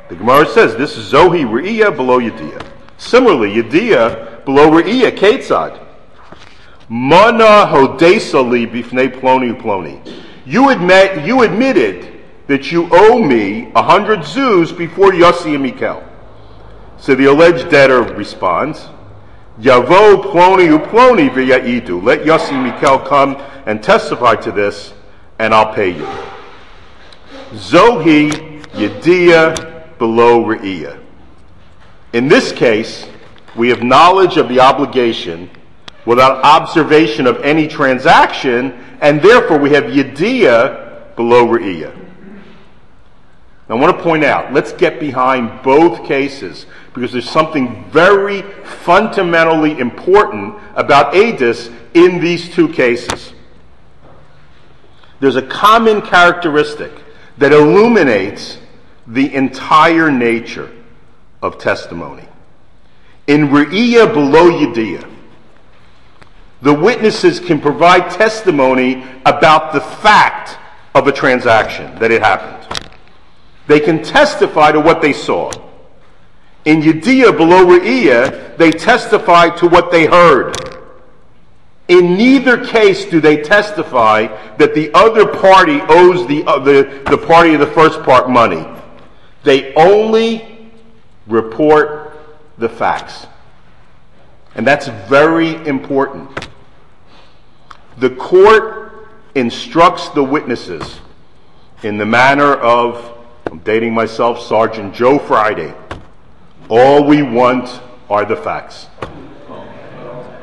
The 0.09 0.15
Gemara 0.15 0.45
says 0.47 0.75
this 0.75 0.95
is 0.95 1.11
Zohi 1.11 1.43
Re'iyah 1.43 1.95
below 1.95 2.19
Yediyah. 2.19 2.65
Similarly, 2.97 3.55
Yediyah 3.55 4.45
below 4.45 4.71
Re'iyah, 4.71 5.17
Ketzad. 5.17 5.83
Mana 6.87 7.67
hodesali 7.67 8.71
bifnei 8.71 9.09
ploni 9.09 9.59
ploni. 9.59 10.23
You 10.45 10.69
admit, 10.69 11.25
you 11.25 11.41
admitted 11.41 12.16
that 12.47 12.71
you 12.71 12.87
owe 12.91 13.19
me 13.19 13.71
a 13.75 13.83
hundred 13.83 14.23
zoos 14.23 14.71
before 14.71 15.11
Yossi 15.11 15.53
and 15.53 15.63
Mikel. 15.63 16.03
So 16.97 17.13
the 17.13 17.25
alleged 17.25 17.69
debtor 17.69 18.01
responds, 18.01 18.87
Yavo 19.59 20.23
ploni 20.23 20.75
uploni 20.77 21.29
v'ya'idu. 21.29 22.01
Let 22.01 22.21
Yossi 22.21 22.53
and 22.53 22.63
Mikel 22.63 22.99
come 22.99 23.35
and 23.65 23.83
testify 23.83 24.35
to 24.37 24.51
this, 24.51 24.93
and 25.39 25.53
I'll 25.53 25.73
pay 25.73 25.89
you. 25.89 26.07
Zohi 27.51 28.31
Yediyah 28.71 29.97
below 29.97 30.43
Re'iyah. 30.43 30.99
In 32.13 32.27
this 32.27 32.51
case, 32.51 33.05
we 33.55 33.69
have 33.69 33.83
knowledge 33.83 34.37
of 34.37 34.47
the 34.47 34.59
obligation 34.59 35.49
without 36.05 36.43
observation 36.43 37.27
of 37.27 37.41
any 37.41 37.67
transaction, 37.67 38.71
and 39.01 39.21
therefore 39.21 39.57
we 39.57 39.71
have 39.71 39.85
Yediyah 39.85 41.15
below 41.15 41.45
Re'iyah. 41.45 42.06
I 43.69 43.73
want 43.73 43.97
to 43.97 44.03
point 44.03 44.23
out, 44.23 44.53
let's 44.53 44.71
get 44.71 44.99
behind 44.99 45.61
both 45.61 46.05
cases 46.05 46.65
because 46.93 47.11
there's 47.11 47.29
something 47.29 47.83
very 47.91 48.41
fundamentally 48.63 49.77
important 49.77 50.55
about 50.75 51.13
ADIS 51.13 51.69
in 51.93 52.21
these 52.21 52.49
two 52.49 52.69
cases. 52.69 53.33
There's 55.19 55.35
a 55.35 55.41
common 55.41 56.01
characteristic 56.01 56.91
that 57.39 57.51
illuminates 57.51 58.57
the 59.05 59.33
entire 59.33 60.11
nature 60.11 60.71
of 61.41 61.57
testimony. 61.57 62.27
In 63.27 63.49
Re'iyah 63.49 64.13
below 64.13 64.49
Yediyah, 64.49 65.11
the 66.61 66.73
witnesses 66.73 67.39
can 67.39 67.59
provide 67.59 68.09
testimony 68.11 69.03
about 69.25 69.73
the 69.73 69.81
fact 69.81 70.57
of 70.95 71.07
a 71.07 71.11
transaction, 71.11 71.93
that 71.99 72.11
it 72.11 72.21
happened. 72.21 72.86
They 73.67 73.79
can 73.79 74.01
testify 74.01 74.71
to 74.71 74.79
what 74.79 75.01
they 75.01 75.13
saw. 75.13 75.51
In 76.65 76.81
Yediyah 76.81 77.37
below 77.37 77.65
Re'iyah, 77.65 78.57
they 78.57 78.71
testify 78.71 79.49
to 79.57 79.67
what 79.67 79.91
they 79.91 80.05
heard. 80.05 80.55
In 81.87 82.17
neither 82.17 82.65
case 82.65 83.05
do 83.05 83.21
they 83.21 83.41
testify 83.41 84.27
that 84.57 84.73
the 84.73 84.91
other 84.93 85.25
party 85.25 85.79
owes 85.87 86.27
the, 86.27 86.43
uh, 86.45 86.59
the, 86.59 87.03
the 87.09 87.17
party 87.17 87.53
of 87.53 87.61
the 87.61 87.67
first 87.67 88.03
part 88.03 88.29
money. 88.29 88.65
They 89.43 89.73
only 89.75 90.71
report 91.27 92.19
the 92.57 92.67
facts. 92.67 93.27
And 94.55 94.67
that's 94.67 94.87
very 95.07 95.53
important. 95.67 96.47
The 97.97 98.09
court 98.09 99.07
instructs 99.35 100.09
the 100.09 100.23
witnesses 100.23 100.99
in 101.83 101.97
the 101.97 102.05
manner 102.05 102.55
of, 102.55 103.16
I'm 103.49 103.59
dating 103.59 103.93
myself, 103.93 104.41
Sergeant 104.41 104.93
Joe 104.93 105.17
Friday. 105.17 105.73
All 106.67 107.05
we 107.05 107.21
want 107.21 107.81
are 108.09 108.25
the 108.25 108.35
facts. 108.35 108.87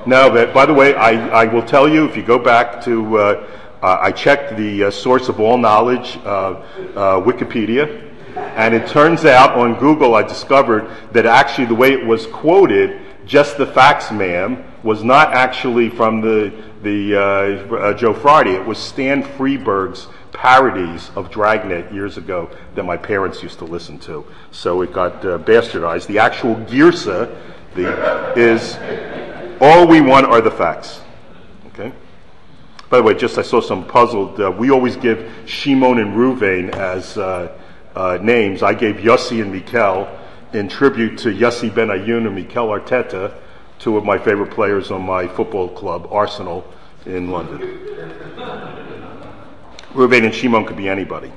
No, 0.06 0.30
but 0.30 0.54
by 0.54 0.64
the 0.64 0.72
way, 0.72 0.94
I, 0.94 1.42
I 1.42 1.44
will 1.44 1.62
tell 1.62 1.86
you 1.86 2.06
if 2.06 2.16
you 2.16 2.22
go 2.22 2.38
back 2.38 2.82
to, 2.84 3.18
uh, 3.18 3.46
uh, 3.82 3.98
I 4.00 4.10
checked 4.10 4.56
the 4.56 4.84
uh, 4.84 4.90
source 4.90 5.28
of 5.28 5.38
all 5.38 5.58
knowledge, 5.58 6.16
uh, 6.24 6.28
uh, 6.96 7.20
Wikipedia, 7.20 8.10
and 8.36 8.74
it 8.74 8.88
turns 8.88 9.26
out 9.26 9.52
on 9.52 9.78
Google 9.78 10.14
I 10.14 10.22
discovered 10.22 10.90
that 11.12 11.26
actually 11.26 11.66
the 11.66 11.74
way 11.74 11.92
it 11.92 12.06
was 12.06 12.26
quoted, 12.28 13.02
just 13.26 13.58
the 13.58 13.66
facts, 13.66 14.10
ma'am, 14.12 14.64
was 14.82 15.04
not 15.04 15.34
actually 15.34 15.90
from 15.90 16.22
the, 16.22 16.54
the 16.82 17.20
uh, 17.20 17.92
Joe 17.92 18.14
Friday. 18.14 18.52
It 18.52 18.64
was 18.64 18.78
Stan 18.78 19.22
Freberg's 19.22 20.08
parodies 20.34 21.10
of 21.16 21.30
Dragnet 21.30 21.90
years 21.92 22.18
ago 22.18 22.50
that 22.74 22.84
my 22.84 22.98
parents 22.98 23.42
used 23.42 23.58
to 23.60 23.64
listen 23.64 23.98
to. 24.00 24.26
So 24.50 24.82
it 24.82 24.92
got 24.92 25.22
bastardized. 25.22 26.06
The 26.06 26.18
actual 26.18 26.56
Girsa 26.56 27.34
the, 27.74 28.34
is 28.36 28.76
all 29.60 29.86
we 29.86 30.00
want 30.00 30.26
are 30.26 30.42
the 30.42 30.50
facts. 30.50 31.00
Okay? 31.68 31.92
By 32.90 32.98
the 32.98 33.02
way, 33.02 33.14
just 33.14 33.38
I 33.38 33.42
saw 33.42 33.60
some 33.60 33.86
puzzled. 33.86 34.40
Uh, 34.40 34.50
we 34.50 34.70
always 34.70 34.96
give 34.96 35.30
Shimon 35.46 35.98
and 35.98 36.14
Ruvain 36.14 36.70
as 36.74 37.16
uh, 37.16 37.56
uh, 37.96 38.18
names. 38.20 38.62
I 38.62 38.74
gave 38.74 38.96
Yossi 38.96 39.40
and 39.40 39.52
Mikel 39.52 40.08
in 40.52 40.68
tribute 40.68 41.18
to 41.18 41.30
Yossi 41.30 41.70
Benayoun 41.70 42.26
and 42.26 42.34
Mikel 42.34 42.68
Arteta, 42.68 43.34
two 43.78 43.96
of 43.96 44.04
my 44.04 44.18
favorite 44.18 44.50
players 44.50 44.90
on 44.90 45.02
my 45.02 45.26
football 45.26 45.68
club, 45.68 46.08
Arsenal, 46.10 46.64
in 47.06 47.30
London. 47.30 48.13
Ruvain 49.94 50.24
and 50.24 50.34
Shimon 50.34 50.66
could 50.66 50.76
be 50.76 50.88
anybody. 50.88 51.32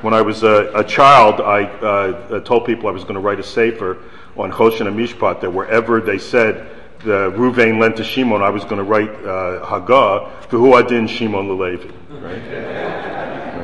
When 0.00 0.12
I 0.12 0.22
was 0.22 0.42
a, 0.42 0.72
a 0.74 0.84
child, 0.84 1.40
I 1.40 1.64
uh, 1.64 2.40
told 2.40 2.66
people 2.66 2.88
I 2.88 2.92
was 2.92 3.04
going 3.04 3.14
to 3.14 3.20
write 3.20 3.38
a 3.38 3.44
sefer 3.44 3.98
on 4.36 4.50
Choshen 4.50 4.86
and 4.86 4.98
Mishpat 4.98 5.40
that 5.40 5.50
wherever 5.50 6.00
they 6.00 6.18
said 6.18 6.68
the 7.00 7.30
Ruvain 7.32 7.78
lent 7.78 7.96
to 7.98 8.04
Shimon, 8.04 8.42
I 8.42 8.50
was 8.50 8.64
going 8.64 8.78
to 8.78 8.82
write 8.82 9.10
uh, 9.10 9.64
Haggah 9.64 10.42
for 10.48 10.58
who 10.58 10.76
adin 10.76 11.06
Shimon 11.06 11.48
Lelevi. 11.48 11.92
Right? 12.20 12.42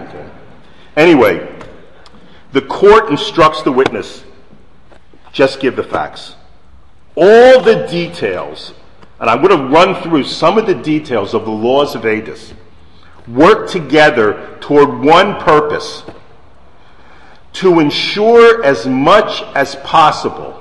okay. 0.08 0.30
Anyway, 0.96 1.58
the 2.52 2.62
court 2.62 3.10
instructs 3.10 3.62
the 3.62 3.72
witness 3.72 4.24
just 5.32 5.60
give 5.60 5.76
the 5.76 5.84
facts. 5.84 6.34
All 7.14 7.60
the 7.60 7.86
details, 7.86 8.74
and 9.18 9.28
I'm 9.28 9.42
going 9.42 9.56
to 9.56 9.66
run 9.68 10.02
through 10.02 10.24
some 10.24 10.58
of 10.58 10.66
the 10.66 10.74
details 10.74 11.34
of 11.34 11.44
the 11.44 11.50
laws 11.50 11.94
of 11.94 12.02
Adis, 12.02 12.52
work 13.34 13.68
together 13.68 14.56
toward 14.60 15.00
one 15.00 15.36
purpose 15.40 16.02
to 17.52 17.80
ensure 17.80 18.64
as 18.64 18.86
much 18.86 19.42
as 19.54 19.76
possible 19.76 20.56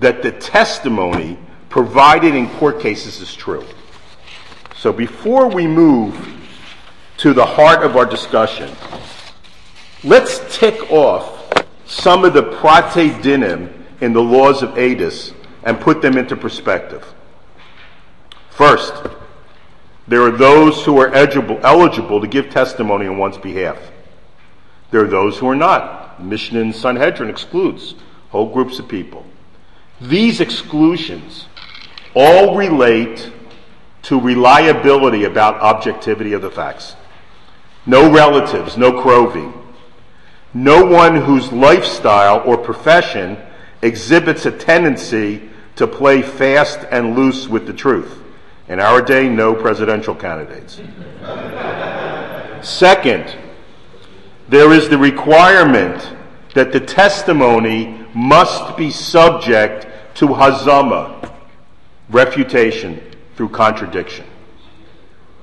that 0.00 0.22
the 0.22 0.32
testimony 0.32 1.38
provided 1.68 2.34
in 2.34 2.48
court 2.50 2.80
cases 2.80 3.20
is 3.20 3.34
true. 3.34 3.64
So 4.76 4.92
before 4.92 5.48
we 5.48 5.66
move 5.66 6.34
to 7.18 7.34
the 7.34 7.44
heart 7.44 7.84
of 7.84 7.96
our 7.96 8.06
discussion, 8.06 8.70
let's 10.04 10.40
tick 10.56 10.90
off 10.90 11.34
some 11.84 12.24
of 12.24 12.32
the 12.32 12.42
prate 12.42 13.22
dinim 13.22 13.72
in 14.00 14.12
the 14.12 14.22
laws 14.22 14.62
of 14.62 14.70
Adis 14.70 15.34
and 15.64 15.80
put 15.80 16.00
them 16.00 16.16
into 16.16 16.36
perspective. 16.36 17.04
First, 18.50 18.94
there 20.08 20.22
are 20.22 20.30
those 20.30 20.84
who 20.84 20.98
are 20.98 21.12
eligible, 21.12 21.60
eligible 21.62 22.20
to 22.20 22.26
give 22.26 22.48
testimony 22.48 23.06
on 23.06 23.18
one's 23.18 23.36
behalf. 23.36 23.76
There 24.90 25.04
are 25.04 25.08
those 25.08 25.38
who 25.38 25.48
are 25.48 25.54
not. 25.54 26.22
Mishnah 26.22 26.60
in 26.60 26.72
Sanhedrin 26.72 27.28
excludes 27.28 27.94
whole 28.30 28.50
groups 28.50 28.78
of 28.78 28.88
people. 28.88 29.24
These 30.00 30.40
exclusions 30.40 31.46
all 32.14 32.56
relate 32.56 33.30
to 34.02 34.18
reliability 34.18 35.24
about 35.24 35.56
objectivity 35.56 36.32
of 36.32 36.40
the 36.40 36.50
facts. 36.50 36.96
No 37.84 38.10
relatives, 38.10 38.78
no 38.78 38.92
Crovy. 39.02 39.52
No 40.54 40.86
one 40.86 41.16
whose 41.16 41.52
lifestyle 41.52 42.42
or 42.46 42.56
profession 42.56 43.36
exhibits 43.82 44.46
a 44.46 44.50
tendency 44.50 45.50
to 45.76 45.86
play 45.86 46.22
fast 46.22 46.80
and 46.90 47.14
loose 47.14 47.46
with 47.46 47.66
the 47.66 47.72
truth. 47.74 48.18
In 48.68 48.80
our 48.80 49.00
day, 49.00 49.28
no 49.28 49.54
presidential 49.54 50.14
candidates. 50.14 50.80
Second, 52.60 53.34
there 54.48 54.72
is 54.72 54.88
the 54.88 54.98
requirement 54.98 56.12
that 56.54 56.72
the 56.72 56.80
testimony 56.80 58.06
must 58.14 58.76
be 58.76 58.90
subject 58.90 59.86
to 60.16 60.28
hazama, 60.28 61.32
refutation 62.10 63.00
through 63.36 63.48
contradiction. 63.50 64.26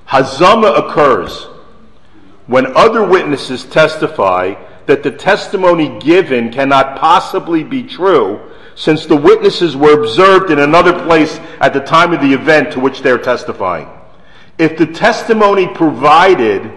Hazama 0.07 0.77
occurs 0.77 1.47
when 2.47 2.67
other 2.75 3.07
witnesses 3.07 3.65
testify 3.65 4.53
that 4.85 5.01
the 5.01 5.11
testimony 5.11 5.97
given 5.99 6.51
cannot 6.51 6.99
possibly 6.99 7.63
be 7.63 7.81
true 7.81 8.51
since 8.75 9.05
the 9.05 9.15
witnesses 9.15 9.75
were 9.75 9.99
observed 9.99 10.51
in 10.51 10.59
another 10.59 10.93
place 11.05 11.39
at 11.61 11.73
the 11.73 11.79
time 11.79 12.13
of 12.13 12.21
the 12.21 12.33
event 12.33 12.71
to 12.73 12.79
which 12.79 13.01
they 13.01 13.09
are 13.09 13.17
testifying. 13.17 13.87
If 14.57 14.77
the 14.77 14.85
testimony 14.85 15.67
provided 15.67 16.71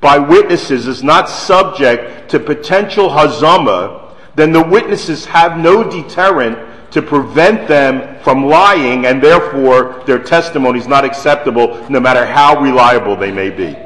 by 0.00 0.18
witnesses 0.18 0.86
is 0.86 1.02
not 1.02 1.28
subject 1.28 2.30
to 2.30 2.40
potential 2.40 3.08
hazama, 3.08 4.14
then 4.34 4.52
the 4.52 4.62
witnesses 4.62 5.24
have 5.26 5.58
no 5.58 5.88
deterrent 5.88 6.58
to 6.92 7.02
prevent 7.02 7.68
them 7.68 8.18
from 8.22 8.46
lying, 8.46 9.06
and 9.06 9.22
therefore 9.22 10.02
their 10.06 10.18
testimony 10.18 10.78
is 10.78 10.86
not 10.86 11.04
acceptable 11.04 11.86
no 11.90 12.00
matter 12.00 12.24
how 12.24 12.60
reliable 12.60 13.16
they 13.16 13.32
may 13.32 13.50
be. 13.50 13.76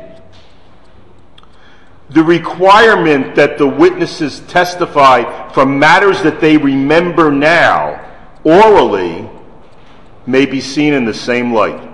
The 2.11 2.25
requirement 2.25 3.37
that 3.37 3.57
the 3.57 3.67
witnesses 3.67 4.41
testify 4.41 5.51
from 5.53 5.79
matters 5.79 6.23
that 6.23 6.41
they 6.41 6.57
remember 6.57 7.31
now 7.31 8.05
orally 8.43 9.29
may 10.27 10.47
be 10.47 10.61
seen 10.61 10.93
in 10.93 11.05
the 11.05 11.15
same 11.15 11.53
light. 11.53 11.89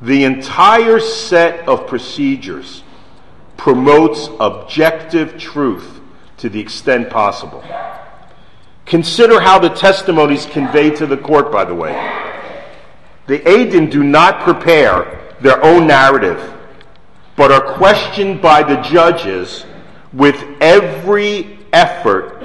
The 0.00 0.24
entire 0.24 1.00
set 1.00 1.68
of 1.68 1.86
procedures 1.86 2.82
promotes 3.56 4.28
objective 4.40 5.38
truth 5.38 6.00
to 6.38 6.48
the 6.48 6.58
extent 6.58 7.10
possible. 7.10 7.62
Consider 8.86 9.40
how 9.40 9.58
the 9.58 9.68
testimonies 9.68 10.46
conveyed 10.46 10.96
to 10.96 11.06
the 11.06 11.16
court, 11.16 11.52
by 11.52 11.64
the 11.64 11.74
way. 11.74 11.92
The 13.26 13.38
Adim 13.40 13.90
do 13.90 14.02
not 14.02 14.40
prepare 14.40 15.20
their 15.40 15.62
own 15.64 15.86
narrative, 15.86 16.40
but 17.36 17.50
are 17.50 17.74
questioned 17.74 18.42
by 18.42 18.62
the 18.62 18.76
judges 18.82 19.64
with 20.12 20.44
every 20.60 21.58
effort 21.72 22.42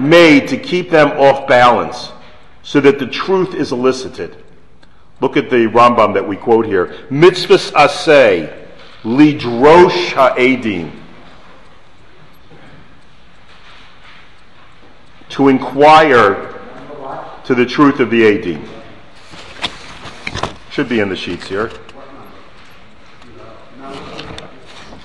made 0.00 0.48
to 0.48 0.56
keep 0.56 0.90
them 0.90 1.08
off 1.18 1.46
balance 1.46 2.10
so 2.62 2.80
that 2.80 2.98
the 2.98 3.06
truth 3.06 3.54
is 3.54 3.72
elicited. 3.72 4.42
Look 5.20 5.36
at 5.36 5.50
the 5.50 5.66
Rambam 5.66 6.14
that 6.14 6.26
we 6.26 6.36
quote 6.36 6.64
here. 6.64 6.86
Mitzvahs 7.10 7.72
asay, 7.72 8.66
lidrosh 9.02 10.12
ha'edim. 10.12 11.00
to 15.30 15.48
inquire 15.48 16.60
to 17.44 17.54
the 17.54 17.64
truth 17.64 18.00
of 18.00 18.10
the 18.10 18.26
AD. 18.26 18.60
Should 20.70 20.88
be 20.88 21.00
in 21.00 21.08
the 21.08 21.16
sheets 21.16 21.48
here. 21.48 21.70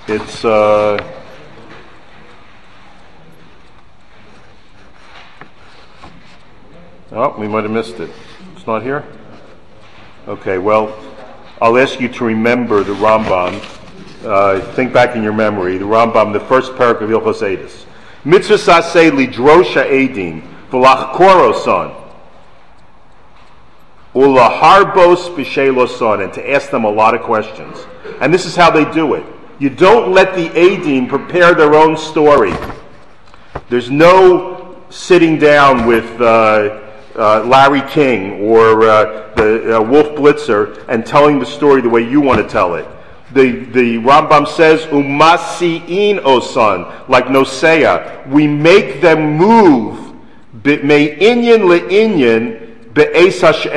It's 0.07 0.45
uh, 0.45 1.03
oh, 7.11 7.35
we 7.39 7.47
might 7.47 7.63
have 7.63 7.71
missed 7.71 7.99
it. 7.99 8.11
It's 8.55 8.67
not 8.67 8.83
here. 8.83 9.03
Okay, 10.27 10.59
well, 10.59 10.95
I'll 11.59 11.79
ask 11.79 11.99
you 11.99 12.07
to 12.09 12.23
remember 12.23 12.83
the 12.83 12.93
Rambam. 12.93 13.55
Uh, 14.23 14.59
think 14.73 14.93
back 14.93 15.15
in 15.15 15.23
your 15.23 15.33
memory. 15.33 15.79
The 15.79 15.85
Rambam, 15.85 16.33
the 16.33 16.39
first 16.39 16.75
paragraph 16.75 17.09
of 17.09 17.09
Hilchos 17.09 17.41
Edis. 17.41 17.85
Mitzvah 18.23 18.55
saseh 18.55 19.09
lidrosha 19.09 19.85
edin 19.85 20.43
v'lachkoro 20.69 21.55
son. 21.63 21.95
Ulaharbos 24.13 25.35
b'sheloson, 25.35 26.23
and 26.23 26.31
to 26.33 26.51
ask 26.51 26.69
them 26.69 26.83
a 26.83 26.91
lot 26.91 27.15
of 27.15 27.21
questions. 27.21 27.87
And 28.21 28.31
this 28.31 28.45
is 28.45 28.55
how 28.55 28.69
they 28.69 28.85
do 28.91 29.15
it. 29.15 29.25
You 29.57 29.69
don't 29.69 30.11
let 30.11 30.35
the 30.35 30.49
Adim 30.49 31.07
prepare 31.07 31.53
their 31.53 31.75
own 31.75 31.95
story. 31.95 32.53
There's 33.69 33.89
no 33.89 34.75
sitting 34.89 35.39
down 35.39 35.87
with 35.87 36.19
uh, 36.19 36.81
uh, 37.15 37.43
Larry 37.45 37.81
King 37.89 38.41
or 38.41 38.83
uh, 38.83 39.33
the 39.35 39.81
Wolf 39.89 40.07
Blitzer 40.07 40.83
and 40.89 41.05
telling 41.05 41.39
the 41.39 41.45
story 41.45 41.81
the 41.81 41.89
way 41.89 42.01
you 42.01 42.19
want 42.19 42.41
to 42.41 42.47
tell 42.47 42.75
it. 42.75 42.85
The, 43.31 43.51
the 43.51 43.97
Rambam 43.97 44.47
says, 44.47 44.81
Umasi'in 44.87 46.19
osan, 46.19 47.07
like 47.09 47.25
Nosea. 47.25 48.27
We 48.27 48.47
make 48.47 49.01
them 49.01 49.37
move, 49.37 50.13
me 50.63 51.15
inyan 51.15 51.63
le'inyan 51.63 52.93
be'esash 52.93 53.67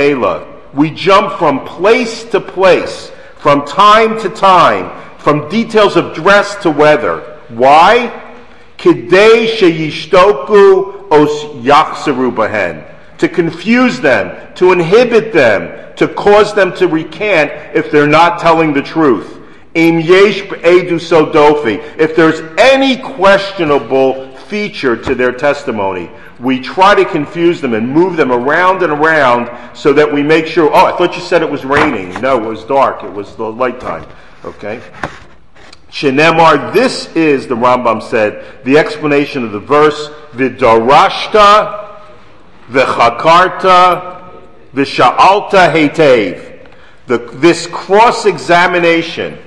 We 0.75 0.91
jump 0.91 1.39
from 1.39 1.65
place 1.65 2.25
to 2.25 2.41
place, 2.41 3.11
from 3.37 3.65
time 3.65 4.21
to 4.21 4.29
time, 4.29 5.08
from 5.19 5.49
details 5.49 5.97
of 5.97 6.15
dress 6.15 6.55
to 6.63 6.71
weather. 6.71 7.41
Why? 7.49 8.25
Os 11.11 11.45
to 13.19 13.29
confuse 13.29 14.01
them, 14.01 14.55
to 14.55 14.73
inhibit 14.73 15.33
them, 15.33 15.95
to 15.97 16.09
cause 16.09 16.55
them 16.55 16.75
to 16.77 16.87
recant 16.87 17.51
if 17.75 17.91
they're 17.91 18.07
not 18.07 18.41
telling 18.41 18.73
the 18.73 18.83
truth. 18.83 19.35
If 19.75 20.07
there's 22.17 22.41
any 22.59 22.97
questionable 22.97 24.37
feature 24.37 24.97
to 24.97 25.15
their 25.15 25.33
testimony, 25.33 26.11
we 26.41 26.61
try 26.61 26.95
to 26.95 27.05
confuse 27.05 27.61
them 27.61 27.75
and 27.75 27.89
move 27.89 28.17
them 28.17 28.31
around 28.31 28.83
and 28.83 28.93
around 28.93 29.77
so 29.77 29.93
that 29.93 30.11
we 30.11 30.23
make 30.23 30.47
sure, 30.47 30.71
oh, 30.73 30.87
I 30.87 30.97
thought 30.97 31.17
you 31.17 31.21
said 31.21 31.43
it 31.43 31.51
was 31.51 31.65
raining. 31.65 32.19
No, 32.21 32.43
it 32.43 32.49
was 32.49 32.65
dark. 32.65 33.03
It 33.03 33.13
was 33.13 33.35
the 33.35 33.51
light 33.51 33.81
time. 33.81 34.07
Okay? 34.49 34.81
Shenemar, 35.91 36.73
this 36.73 37.15
is, 37.15 37.47
the 37.47 37.55
Rambam 37.55 38.03
said, 38.03 38.65
the 38.65 38.79
explanation 38.79 39.45
of 39.45 39.53
the 39.53 39.61
verse, 39.61 40.09
Vidarashta 40.33 41.87
V'chakarta 42.71 44.31
v'sha'alta 44.75 45.73
hetev. 45.73 46.67
The, 47.07 47.19
this 47.35 47.67
cross-examination 47.67 49.39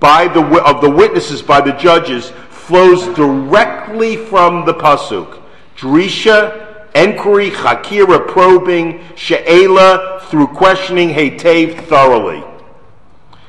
by 0.00 0.28
the, 0.28 0.42
of 0.64 0.80
the 0.80 0.90
witnesses 0.90 1.42
by 1.42 1.60
the 1.60 1.72
judges 1.72 2.30
flows 2.50 3.06
directly 3.14 4.16
from 4.16 4.66
the 4.66 4.74
pasuk. 4.74 5.42
Drisha, 5.76 6.86
inquiry, 6.94 7.50
chakira, 7.50 8.26
probing, 8.26 9.02
she'ela, 9.14 10.20
through 10.24 10.48
questioning 10.48 11.10
hetev 11.10 11.86
thoroughly. 11.86 12.42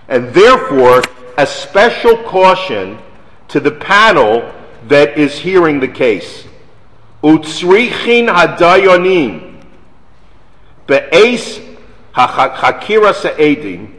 And 0.08 0.34
therefore, 0.34 1.02
a 1.38 1.46
special 1.46 2.17
caution 2.24 2.98
to 3.50 3.60
the 3.60 3.72
panel 3.72 4.54
that 4.88 5.17
is 5.17 5.38
hearing 5.38 5.80
the 5.80 5.88
case. 5.88 6.46
Utsrichin 7.24 8.28
hadayonim 8.34 9.63
be'es 10.86 11.60
hachakira 12.15 13.13
se'edim 13.13 13.93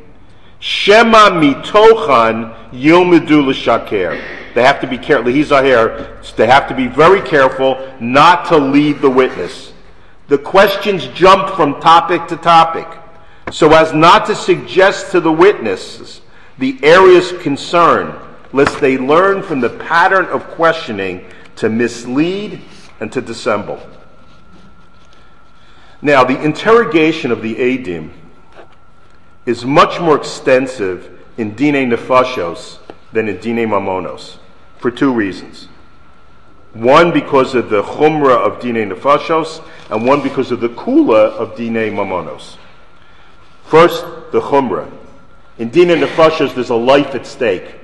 shema 0.61 1.31
mitochan 1.31 2.55
yilmedu 2.73 3.47
l'shaker. 3.47 4.21
They 4.55 4.63
have 4.63 4.81
to 4.81 4.87
be 4.87 4.99
careful. 4.99 5.31
He's 5.31 5.51
here. 5.51 6.19
They 6.37 6.47
have 6.47 6.69
to 6.69 6.75
be 6.75 6.89
very 6.89 7.21
careful 7.21 7.95
not 8.01 8.47
to 8.47 8.59
lead 8.59 9.01
the 9.01 9.11
witness. 9.11 9.73
The 10.29 10.39
questions 10.39 11.07
jump 11.09 11.55
from 11.55 11.81
topic 11.81 12.27
to 12.29 12.37
topic 12.37 12.87
so 13.53 13.73
as 13.73 13.93
not 13.93 14.27
to 14.27 14.35
suggest 14.35 15.13
to 15.13 15.21
the 15.21 15.33
witnesses 15.33 16.21
the 16.59 16.79
areas 16.83 17.33
concerned, 17.41 18.15
lest 18.53 18.81
they 18.81 18.99
learn 18.99 19.43
from 19.43 19.61
the 19.61 19.71
pattern 19.71 20.27
of 20.27 20.45
questioning 20.49 21.25
to 21.57 21.69
mislead 21.69 22.61
and 23.01 23.13
to 23.13 23.21
dissemble. 23.21 23.81
Now, 26.03 26.25
the 26.25 26.41
interrogation 26.43 27.31
of 27.31 27.43
the 27.43 27.55
Adim 27.57 28.11
is 29.47 29.65
much 29.65 30.01
more 30.01 30.17
extensive 30.17 31.19
in 31.37 31.55
Dine 31.55 31.91
Nefashos 31.91 32.79
than 33.13 33.29
in 33.29 33.37
Dine 33.39 33.69
Mamonos 33.69 34.37
for 34.79 34.91
two 34.91 35.13
reasons. 35.13 35.69
One 36.75 37.13
because 37.13 37.55
of 37.55 37.71
the 37.71 37.83
Chumrah 37.83 38.37
of 38.37 38.61
Dine 38.61 38.91
Nefashos, 38.91 39.65
and 39.91 40.07
one 40.07 40.23
because 40.23 40.51
of 40.53 40.61
the 40.61 40.69
Kula 40.69 41.33
of 41.33 41.57
Dine 41.57 41.93
Mamonos. 41.93 42.58
First, 43.69 44.03
the 44.33 44.41
Chumrah. 44.41 44.91
In 45.59 45.69
Dina 45.69 45.95
Nefashos, 45.95 46.55
there's 46.55 46.71
a 46.71 46.75
life 46.75 47.15
at 47.15 47.27
stake. 47.27 47.75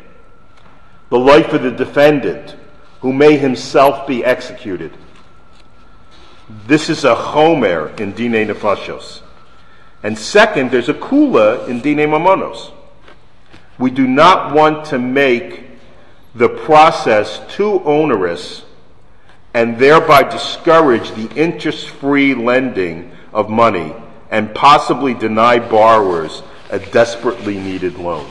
The 1.11 1.19
life 1.19 1.53
of 1.53 1.63
the 1.63 1.71
defendant, 1.71 2.57
who 3.03 3.13
may 3.13 3.37
himself 3.37 4.07
be 4.07 4.25
executed. 4.25 4.97
This 6.67 6.89
is 6.89 7.05
a 7.05 7.15
Homer 7.15 7.95
in 7.99 8.13
Dina 8.13 8.47
Nefashos. 8.47 9.21
And 10.03 10.19
second, 10.19 10.71
there's 10.71 10.89
a 10.89 10.95
Kula 10.95 11.69
in 11.69 11.83
Dina 11.83 12.07
Mamonos. 12.07 12.73
We 13.79 13.91
do 13.91 14.07
not 14.07 14.55
want 14.55 14.87
to 14.87 14.99
make 14.99 15.65
the 16.35 16.49
process 16.49 17.43
too 17.55 17.81
onerous 17.85 18.65
and 19.53 19.79
thereby 19.79 20.23
discourage 20.23 21.11
the 21.11 21.31
interest 21.35 21.91
free 21.91 22.35
lending 22.35 23.13
of 23.35 23.51
money 23.51 23.95
and 24.35 24.53
possibly 24.53 25.15
deny 25.15 25.61
borrowers 25.61 26.43
a 26.69 26.81
desperately 26.81 27.57
needed 27.57 27.97
loan. 27.99 28.29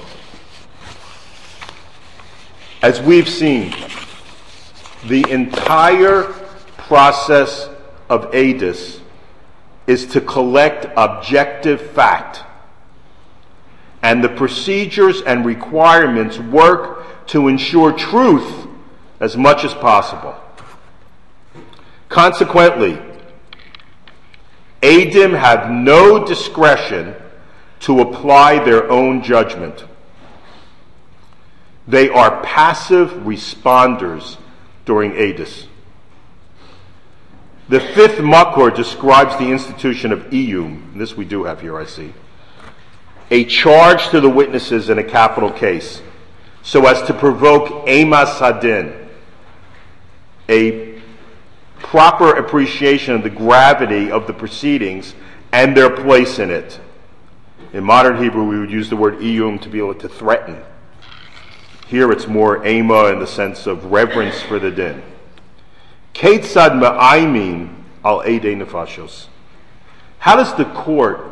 As 2.81 3.01
we've 3.01 3.29
seen, 3.29 3.73
the 5.05 5.25
entire 5.31 6.23
process 6.75 7.69
of 8.09 8.35
ADIS 8.35 8.99
is 9.87 10.05
to 10.07 10.19
collect 10.19 10.87
objective 10.97 11.79
fact. 11.91 12.43
And 14.01 14.21
the 14.21 14.27
procedures 14.27 15.21
and 15.21 15.45
requirements 15.45 16.37
work 16.37 17.25
to 17.27 17.47
ensure 17.47 17.93
truth 17.93 18.67
as 19.21 19.37
much 19.37 19.63
as 19.63 19.73
possible. 19.73 20.35
Consequently, 22.09 22.99
ADIM 24.83 25.39
have 25.39 25.71
no 25.71 26.25
discretion 26.25 27.15
to 27.79 28.01
apply 28.01 28.63
their 28.63 28.91
own 28.91 29.23
judgment. 29.23 29.85
They 31.87 32.09
are 32.09 32.43
passive 32.43 33.11
responders 33.11 34.37
during 34.85 35.13
ADIS. 35.13 35.67
The 37.69 37.79
fifth 37.79 38.17
Makor 38.17 38.75
describes 38.75 39.37
the 39.37 39.49
institution 39.49 40.11
of 40.11 40.25
iyum. 40.31 40.97
This 40.97 41.15
we 41.15 41.23
do 41.23 41.45
have 41.45 41.61
here, 41.61 41.77
I 41.77 41.85
see. 41.85 42.13
A 43.31 43.45
charge 43.45 44.09
to 44.09 44.19
the 44.19 44.29
witnesses 44.29 44.89
in 44.89 44.99
a 44.99 45.03
capital 45.03 45.49
case, 45.49 46.01
so 46.61 46.85
as 46.87 47.01
to 47.03 47.13
provoke 47.13 47.87
emas 47.87 48.37
hadin, 48.37 49.07
a 50.49 50.92
proper 51.83 52.35
appreciation 52.37 53.13
of 53.13 53.21
the 53.21 53.29
gravity 53.29 54.09
of 54.09 54.25
the 54.25 54.33
proceedings 54.33 55.13
and 55.51 55.77
their 55.77 55.91
place 55.91 56.39
in 56.39 56.49
it. 56.49 56.79
In 57.73 57.83
modern 57.83 58.21
Hebrew, 58.21 58.45
we 58.45 58.59
would 58.59 58.71
use 58.71 58.89
the 58.89 58.95
word 58.95 59.19
iyum 59.19 59.61
to 59.61 59.69
be 59.69 59.77
able 59.77 59.93
to 59.95 60.09
threaten. 60.09 60.63
Here 61.87 62.11
it's 62.11 62.27
more 62.27 62.65
ema 62.65 63.05
in 63.05 63.19
the 63.19 63.27
sense 63.27 63.67
of 63.67 63.91
reverence 63.91 64.41
for 64.41 64.57
the 64.57 64.71
din. 64.71 65.03
Ketzad 66.15 66.79
ma'aimin 66.79 67.75
al 68.03 68.23
ede 68.27 68.57
nefashos. 68.57 69.27
How 70.17 70.35
does 70.35 70.55
the 70.55 70.65
court 70.65 71.27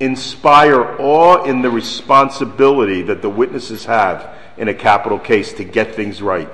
inspire 0.00 0.96
awe 0.98 1.44
in 1.44 1.62
the 1.62 1.70
responsibility 1.70 3.02
that 3.02 3.22
the 3.22 3.30
witnesses 3.30 3.84
have 3.84 4.36
in 4.56 4.68
a 4.68 4.74
capital 4.74 5.18
case 5.18 5.52
to 5.54 5.64
get 5.64 5.94
things 5.94 6.22
right? 6.22 6.48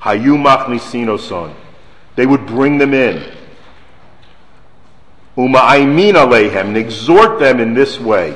Hayu 0.00 0.36
machnisinoson. 0.38 1.54
They 2.16 2.26
would 2.26 2.46
bring 2.46 2.78
them 2.78 2.94
in. 2.94 3.32
Uma'aimin 5.36 6.14
alehem, 6.14 6.68
and 6.68 6.76
exhort 6.76 7.38
them 7.38 7.60
in 7.60 7.74
this 7.74 8.00
way. 8.00 8.34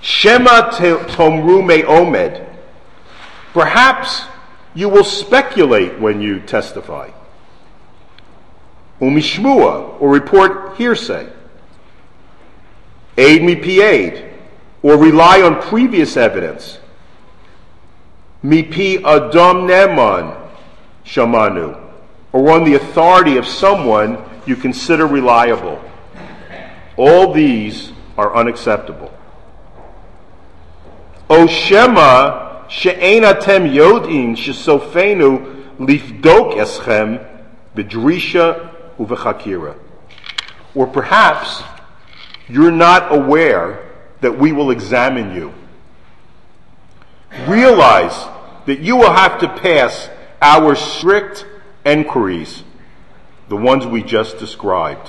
Shema 0.00 0.70
tomru 0.70 1.66
me 1.66 1.82
omed. 1.82 2.44
Perhaps 3.52 4.22
you 4.74 4.88
will 4.88 5.04
speculate 5.04 5.98
when 6.00 6.20
you 6.20 6.40
testify. 6.40 7.10
Umishmua, 9.00 10.00
or 10.00 10.10
report 10.10 10.76
hearsay. 10.76 11.28
Aid 13.16 13.42
me 13.42 13.56
pied, 13.56 14.32
or 14.82 14.96
rely 14.96 15.42
on 15.42 15.60
previous 15.60 16.16
evidence. 16.16 16.78
Mipi 18.44 18.98
adam 18.98 19.66
neman 19.66 20.37
shamanu, 21.08 21.80
or 22.32 22.50
on 22.52 22.64
the 22.64 22.74
authority 22.74 23.38
of 23.38 23.46
someone 23.46 24.22
you 24.46 24.54
consider 24.54 25.06
reliable. 25.06 25.82
All 26.96 27.32
these 27.32 27.92
are 28.16 28.36
unacceptable. 28.36 29.12
O 31.30 31.46
Shema 31.46 32.68
she'en 32.68 33.22
atem 33.22 33.72
yodim 33.72 34.36
shesofenu 34.36 35.64
lifdok 35.78 36.54
eschem 36.54 37.24
b'drisha 37.74 38.70
uvechakira. 38.98 39.76
Or 40.74 40.86
perhaps 40.86 41.62
you're 42.48 42.70
not 42.70 43.14
aware 43.14 43.84
that 44.20 44.38
we 44.38 44.52
will 44.52 44.70
examine 44.70 45.34
you. 45.34 45.54
Realize 47.46 48.26
that 48.66 48.80
you 48.80 48.96
will 48.96 49.12
have 49.12 49.38
to 49.40 49.48
pass 49.48 50.10
our 50.40 50.74
strict 50.74 51.46
enquiries, 51.84 52.62
the 53.48 53.56
ones 53.56 53.86
we 53.86 54.02
just 54.02 54.38
described. 54.38 55.08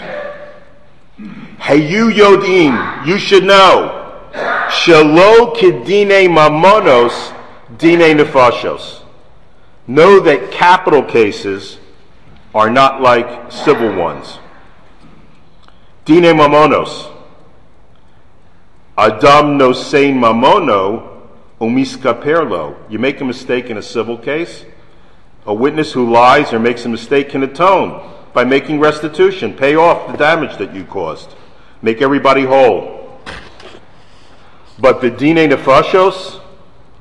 Hey, 1.59 1.89
you 1.89 2.07
Yodim, 2.09 3.05
you 3.05 3.17
should 3.17 3.43
know. 3.43 3.95
Shalo 4.69 5.55
kidine 5.55 6.29
mamonos 6.29 7.35
dine 7.77 8.17
nefashos. 8.17 9.01
Know 9.87 10.19
that 10.19 10.51
capital 10.51 11.03
cases 11.03 11.79
are 12.53 12.69
not 12.69 13.01
like 13.01 13.51
civil 13.51 13.95
ones. 13.95 14.39
Dine 16.05 16.33
mamonos. 16.33 17.11
Adam 18.97 19.57
no 19.57 19.73
sein 19.73 20.19
mamono 20.19 21.23
umiskaperlo. 21.59 22.75
You 22.89 22.99
make 22.99 23.19
a 23.21 23.25
mistake 23.25 23.69
in 23.69 23.77
a 23.77 23.81
civil 23.81 24.17
case, 24.17 24.65
a 25.45 25.53
witness 25.53 25.93
who 25.93 26.11
lies 26.11 26.53
or 26.53 26.59
makes 26.59 26.85
a 26.85 26.89
mistake 26.89 27.29
can 27.29 27.43
atone 27.43 28.15
by 28.33 28.43
making 28.43 28.79
restitution, 28.79 29.53
pay 29.53 29.75
off 29.75 30.11
the 30.11 30.17
damage 30.17 30.57
that 30.57 30.73
you 30.73 30.83
caused, 30.83 31.35
make 31.81 32.01
everybody 32.01 32.43
whole. 32.43 33.19
But 34.77 35.01
vidine 35.01 35.49
nefashos, 35.49 36.41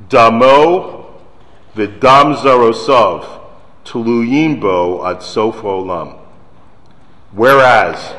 damo, 0.08 1.20
vidam 1.74 2.36
zarosav, 2.36 3.42
tuluyimbo 3.84 5.08
ad 5.08 5.22
sof 5.22 5.56
olam. 5.56 6.18
Whereas, 7.32 8.14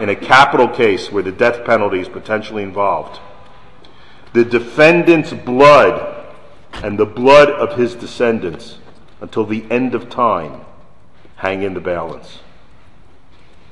in 0.00 0.08
a 0.08 0.16
capital 0.16 0.68
case 0.68 1.12
where 1.12 1.22
the 1.22 1.32
death 1.32 1.64
penalty 1.64 2.00
is 2.00 2.08
potentially 2.08 2.62
involved, 2.62 3.20
the 4.32 4.44
defendant's 4.44 5.32
blood 5.32 6.26
and 6.82 6.98
the 6.98 7.06
blood 7.06 7.50
of 7.50 7.78
his 7.78 7.94
descendants 7.94 8.78
until 9.20 9.44
the 9.44 9.64
end 9.70 9.94
of 9.94 10.10
time 10.10 10.60
hang 11.36 11.62
in 11.62 11.74
the 11.74 11.80
balance. 11.80 12.40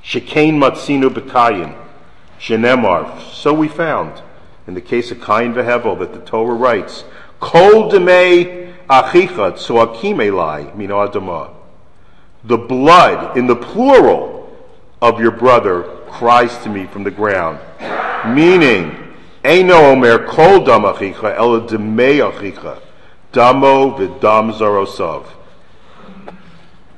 Shekain 0.02 0.54
matzinu 0.54 1.08
b'kayin, 1.08 1.76
shenemar. 2.38 3.20
So 3.32 3.52
we 3.54 3.68
found 3.68 4.22
in 4.66 4.74
the 4.74 4.80
case 4.80 5.10
of 5.10 5.20
Kain 5.20 5.54
vehevel 5.54 5.98
that 5.98 6.12
the 6.12 6.20
Torah 6.20 6.54
writes, 6.54 7.04
Kol 7.40 7.90
demei 7.90 8.74
achicha 8.88 9.52
tzoakim 9.52 10.16
elai 10.16 10.74
mino 10.76 11.06
adama. 11.06 11.50
The 12.44 12.58
blood, 12.58 13.36
in 13.36 13.46
the 13.46 13.56
plural, 13.56 14.40
of 15.00 15.20
your 15.20 15.32
brother 15.32 15.82
cries 16.08 16.56
to 16.58 16.68
me 16.68 16.86
from 16.86 17.02
the 17.04 17.10
ground. 17.10 17.58
Meaning, 18.34 18.96
Eino 19.42 19.92
omer 19.92 20.24
kol 20.26 20.64
dam 20.64 20.82
achicha 20.82 21.36
ela 21.36 21.60
demei 21.62 22.20
achicha. 22.20 22.80
Damo 23.32 23.96
v'dam 23.96 24.52
zarosav. 24.52 25.24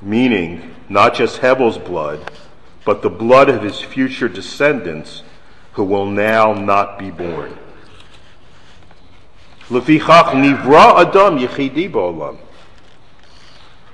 Meaning, 0.03 0.75
not 0.89 1.15
just 1.15 1.39
Hevel's 1.39 1.79
blood, 1.79 2.31
but 2.85 3.03
the 3.03 3.09
blood 3.09 3.49
of 3.49 3.63
his 3.63 3.81
future 3.81 4.29
descendants 4.29 5.23
who 5.75 5.85
will 5.85 6.07
now 6.07 6.53
not 6.53 6.99
be 6.99 7.11
born. 7.11 7.57
Lefichach 9.71 10.33
nivra 10.35 11.07
adam 11.07 11.39
yechidi 11.39 11.91
ba'olam. 11.91 12.37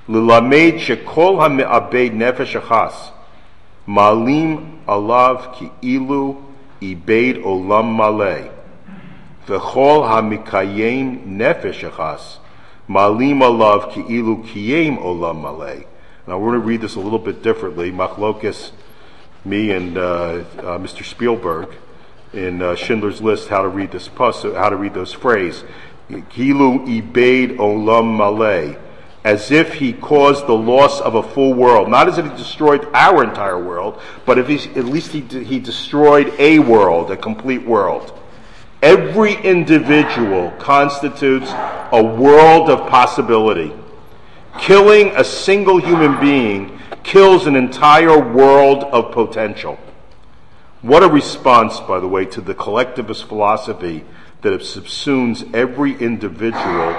Lilamed 0.09 0.81
shekol 0.81 1.39
ha'me'abed 1.39 2.13
nefesh 2.17 2.61
achas. 2.61 3.13
Malim 3.87 4.83
alav 4.87 5.55
ki 5.55 5.71
ilu 5.83 6.43
ibed 6.81 7.45
olam 7.45 7.95
maleh. 7.95 8.51
V'chol 9.51 10.07
ha'mikayem 10.07 11.27
nefesh 11.27 11.91
achas. 11.91 12.39
Malim 12.89 13.41
alav 13.41 13.93
ki 13.93 14.03
ilu 14.03 14.45
kiyem 14.45 14.97
olam 14.99 15.43
maleh. 15.43 15.85
Now 16.29 16.39
we're 16.39 16.51
going 16.51 16.61
to 16.61 16.67
read 16.67 16.81
this 16.81 16.95
a 16.95 17.01
little 17.01 17.19
bit 17.19 17.43
differently. 17.43 17.91
Machlokis, 17.91 18.71
me 19.45 19.73
and 19.73 19.99
uh, 19.99 20.01
uh, 20.01 20.79
Mr. 20.79 21.05
Spielberg 21.05 21.75
in 22.33 22.63
uh, 22.63 22.77
Schindler's 22.77 23.21
List, 23.21 23.49
how 23.49 23.63
to 23.63 23.69
read 23.69 23.91
this 23.91 24.07
pus, 24.07 24.45
how 24.45 24.69
to 24.69 24.77
read 24.77 24.95
those 24.95 25.13
phrases. 25.13 25.65
Kilu 26.09 26.87
ibed 26.87 27.57
olam 27.57 28.17
maleh, 28.19 28.79
as 29.25 29.51
if 29.51 29.75
he 29.75 29.93
caused 29.93 30.47
the 30.47 30.55
loss 30.55 31.01
of 31.01 31.17
a 31.17 31.23
full 31.25 31.55
world. 31.55 31.89
Not 31.89 32.09
as 32.09 32.19
if 32.19 32.25
he 32.25 32.37
destroyed 32.37 32.87
our 32.95 33.25
entire 33.25 33.59
world, 33.59 34.01
but 34.25 34.39
if 34.39 34.77
at 34.77 34.85
least 34.85 35.11
he, 35.11 35.23
he 35.23 35.59
destroyed 35.59 36.33
a 36.39 36.61
world, 36.61 37.11
a 37.11 37.17
complete 37.17 37.67
world. 37.67 38.17
Every 38.83 39.35
individual 39.35 40.53
constitutes 40.53 41.51
a 41.93 42.03
world 42.03 42.71
of 42.71 42.89
possibility. 42.89 43.73
Killing 44.59 45.09
a 45.17 45.25
single 45.25 45.79
human 45.79 46.19
being 46.19 46.79
kills 47.03 47.47
an 47.47 47.57
entire 47.57 48.19
world 48.19 48.85
of 48.85 49.13
potential. 49.13 49.79
What 50.83 51.03
a 51.03 51.09
response, 51.09 51.79
by 51.81 52.01
the 52.01 52.09
way, 52.09 52.25
to 52.27 52.41
the 52.41 52.55
collectivist 52.55 53.25
philosophy 53.25 54.05
that 54.41 54.61
subsumes 54.61 55.55
every 55.55 55.95
individual 55.97 56.97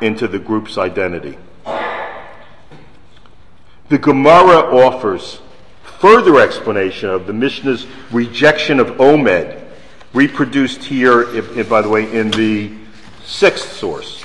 into 0.00 0.26
the 0.26 0.40
group's 0.40 0.76
identity. 0.78 1.38
The 3.88 3.98
Gemara 3.98 4.58
offers 4.74 5.40
further 6.00 6.40
explanation 6.40 7.08
of 7.08 7.26
the 7.26 7.32
Mishnah's 7.32 7.86
rejection 8.10 8.80
of 8.80 8.88
Omed, 8.98 9.69
reproduced 10.12 10.84
here, 10.84 11.24
by 11.64 11.82
the 11.82 11.88
way, 11.88 12.10
in 12.12 12.30
the 12.30 12.72
sixth 13.24 13.72
source. 13.72 14.24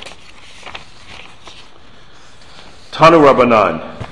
Tanu 2.91 3.19
Rabbanan. 3.19 4.07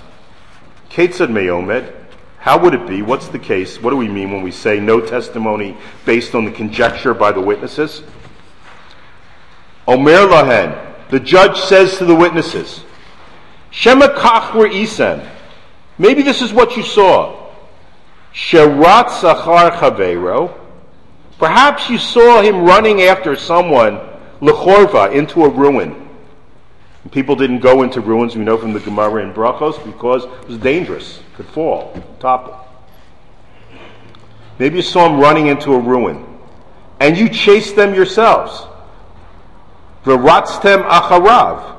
Ketzad 0.89 1.29
Meomed. 1.29 1.91
How 2.38 2.59
would 2.59 2.73
it 2.73 2.86
be? 2.86 3.01
What's 3.01 3.29
the 3.29 3.39
case? 3.39 3.81
What 3.81 3.91
do 3.91 3.97
we 3.97 4.09
mean 4.09 4.31
when 4.31 4.41
we 4.41 4.51
say 4.51 4.79
no 4.79 4.99
testimony 4.99 5.77
based 6.05 6.36
on 6.36 6.43
the 6.43 6.51
conjecture 6.51 7.13
by 7.13 7.31
the 7.31 7.39
witnesses? 7.39 8.03
Omer 9.88 10.27
Lahen. 10.27 11.09
The 11.09 11.19
judge 11.19 11.59
says 11.59 11.97
to 11.97 12.05
the 12.05 12.15
witnesses, 12.15 12.83
Shema 13.71 14.07
Kachwer 14.07 14.69
Isem. 14.69 15.27
Maybe 15.97 16.21
this 16.21 16.41
is 16.41 16.51
what 16.51 16.75
you 16.75 16.83
saw. 16.83 17.49
Sherat 18.33 19.05
Sachar 19.05 19.71
Chavero. 19.71 20.59
Perhaps 21.43 21.89
you 21.89 21.97
saw 21.97 22.41
him 22.41 22.63
running 22.63 23.01
after 23.01 23.36
someone, 23.36 23.99
Lechorva, 24.39 25.13
into 25.13 25.43
a 25.43 25.49
ruin. 25.49 26.08
People 27.12 27.36
didn't 27.36 27.60
go 27.60 27.84
into 27.84 27.99
ruins, 27.99 28.34
we 28.34 28.45
know 28.45 28.58
from 28.58 28.71
the 28.71 28.79
Gemara 28.79 29.23
in 29.23 29.34
Brachos, 29.34 29.75
because 29.84 30.23
it 30.23 30.47
was 30.47 30.58
dangerous, 30.60 31.19
could 31.36 31.45
fall, 31.47 32.01
topple. 32.21 32.58
Maybe 34.58 34.77
you 34.77 34.82
saw 34.82 35.10
him 35.10 35.19
running 35.19 35.47
into 35.47 35.73
a 35.73 35.79
ruin, 35.79 36.25
and 37.01 37.17
you 37.17 37.27
chased 37.27 37.75
them 37.75 37.93
yourselves. 37.93 38.65
V'ratztem 40.06 40.88
acharav, 40.88 41.77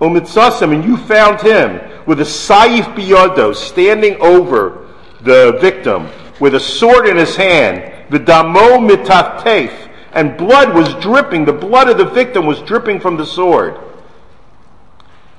umitzasem, 0.00 0.74
and 0.74 0.84
you 0.84 0.96
found 0.96 1.40
him 1.40 1.80
with 2.04 2.18
a 2.18 2.24
saif 2.24 2.82
biyodo, 2.96 3.54
standing 3.54 4.20
over 4.20 4.88
the 5.20 5.56
victim, 5.60 6.08
with 6.40 6.56
a 6.56 6.60
sword 6.60 7.06
in 7.06 7.16
his 7.16 7.36
hand, 7.36 7.93
the 8.14 8.20
damo 8.20 8.78
mitaftef, 8.78 9.90
and 10.12 10.36
blood 10.36 10.72
was 10.72 10.94
dripping, 11.02 11.44
the 11.44 11.52
blood 11.52 11.88
of 11.88 11.98
the 11.98 12.04
victim 12.04 12.46
was 12.46 12.62
dripping 12.62 13.00
from 13.00 13.16
the 13.16 13.26
sword. 13.26 13.76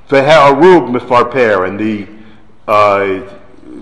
Ve'ha'arub 0.10 0.94
mifarper, 0.94 1.66
and 1.66 1.80
the 1.80 2.06
uh, 2.68 3.34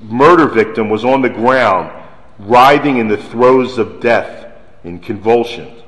murder 0.03 0.47
victim 0.47 0.89
was 0.89 1.03
on 1.03 1.23
the 1.23 1.29
ground, 1.29 1.91
writhing 2.37 2.97
in 2.97 3.07
the 3.07 3.17
throes 3.17 3.79
of 3.79 3.99
death, 3.99 4.45
in 4.83 4.99
convulsions. 4.99 5.81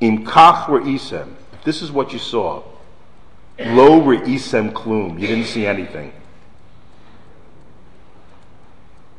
Im 0.00 0.26
kach 0.26 0.66
isem. 0.66 1.36
This 1.64 1.80
is 1.80 1.90
what 1.90 2.12
you 2.12 2.18
saw. 2.18 2.62
Lo 3.58 4.02
re'isem 4.02 4.72
klum. 4.72 5.18
You 5.18 5.26
didn't 5.26 5.46
see 5.46 5.66
anything. 5.66 6.12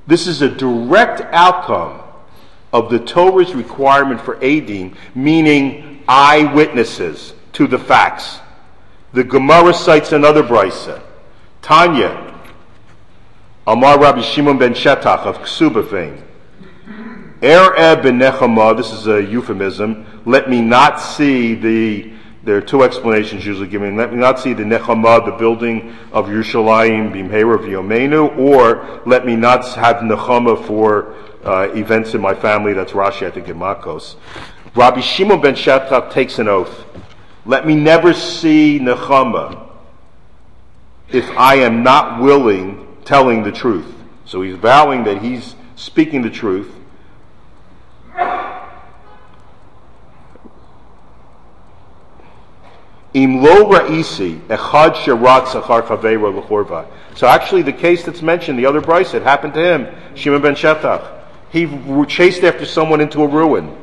This 0.07 0.27
is 0.27 0.41
a 0.41 0.49
direct 0.49 1.21
outcome 1.33 2.01
of 2.73 2.89
the 2.89 2.99
Torah's 2.99 3.53
requirement 3.53 4.21
for 4.21 4.35
Adim, 4.37 4.95
meaning 5.13 6.03
eyewitnesses 6.07 7.33
to 7.53 7.67
the 7.67 7.79
facts. 7.79 8.39
The 9.13 9.23
Gemara 9.23 9.73
cites 9.73 10.11
another 10.11 10.43
brisa. 10.43 11.01
Tanya, 11.61 12.39
Amar 13.67 13.99
Rabbi 13.99 14.21
Shimon 14.21 14.57
ben 14.57 14.73
Shetach 14.73 15.25
of 15.25 15.39
Ksuba 15.39 15.87
fame. 15.89 16.23
Er 17.43 17.95
ben 18.01 18.19
Nechama, 18.19 18.75
this 18.75 18.91
is 18.91 19.07
a 19.07 19.21
euphemism, 19.21 20.05
let 20.25 20.49
me 20.49 20.61
not 20.61 20.99
see 20.99 21.55
the, 21.55 22.13
there 22.43 22.57
are 22.57 22.61
two 22.61 22.83
explanations 22.83 23.45
usually 23.45 23.67
given, 23.67 23.95
let 23.95 24.11
me 24.11 24.17
not 24.17 24.39
see 24.39 24.53
the 24.53 24.63
Nechama, 24.63 25.23
the 25.25 25.31
building 25.31 25.95
of 26.11 26.25
Yerushalayim, 26.25 27.11
Bimhera 27.11 27.57
V'Yomenu, 27.57 28.37
or 28.37 29.01
let 29.05 29.25
me 29.25 29.35
not 29.35 29.65
have 29.75 29.97
Nechama 29.97 30.65
for 30.65 31.15
uh, 31.43 31.69
events 31.73 32.13
in 32.13 32.21
my 32.21 32.33
family, 32.33 32.73
that's 32.73 32.93
Rashi, 32.93 33.27
I 33.27 33.31
think, 33.31 33.47
in 33.47 33.57
Makos. 33.57 34.15
Rabbi 34.75 35.01
Shimon 35.01 35.41
ben 35.41 35.53
Shattach 35.53 36.11
takes 36.11 36.39
an 36.39 36.47
oath. 36.47 36.85
Let 37.45 37.67
me 37.67 37.75
never 37.75 38.13
see 38.13 38.79
Nechama 38.79 39.67
if 41.09 41.29
I 41.31 41.55
am 41.55 41.83
not 41.83 42.21
willing 42.21 42.87
telling 43.03 43.43
the 43.43 43.51
truth. 43.51 43.93
So 44.25 44.41
he's 44.41 44.55
vowing 44.55 45.03
that 45.03 45.21
he's 45.21 45.55
speaking 45.75 46.21
the 46.21 46.29
truth. 46.29 46.73
Im 53.13 53.43
lo 53.43 53.69
ra'isi 53.69 54.39
echad 54.47 54.93
sherat 54.95 55.45
sachar 55.45 55.81
chavera 55.83 56.87
So 57.15 57.27
actually, 57.27 57.61
the 57.61 57.73
case 57.73 58.05
that's 58.05 58.21
mentioned, 58.21 58.57
the 58.57 58.65
other 58.65 58.81
brisa, 58.81 59.15
it 59.15 59.23
happened 59.23 59.53
to 59.55 59.61
him, 59.61 59.87
Shimon 60.15 60.41
ben 60.41 60.55
Shetach. 60.55 61.19
He 61.49 61.67
chased 62.05 62.43
after 62.43 62.65
someone 62.65 63.01
into 63.01 63.21
a 63.21 63.27
ruin. 63.27 63.75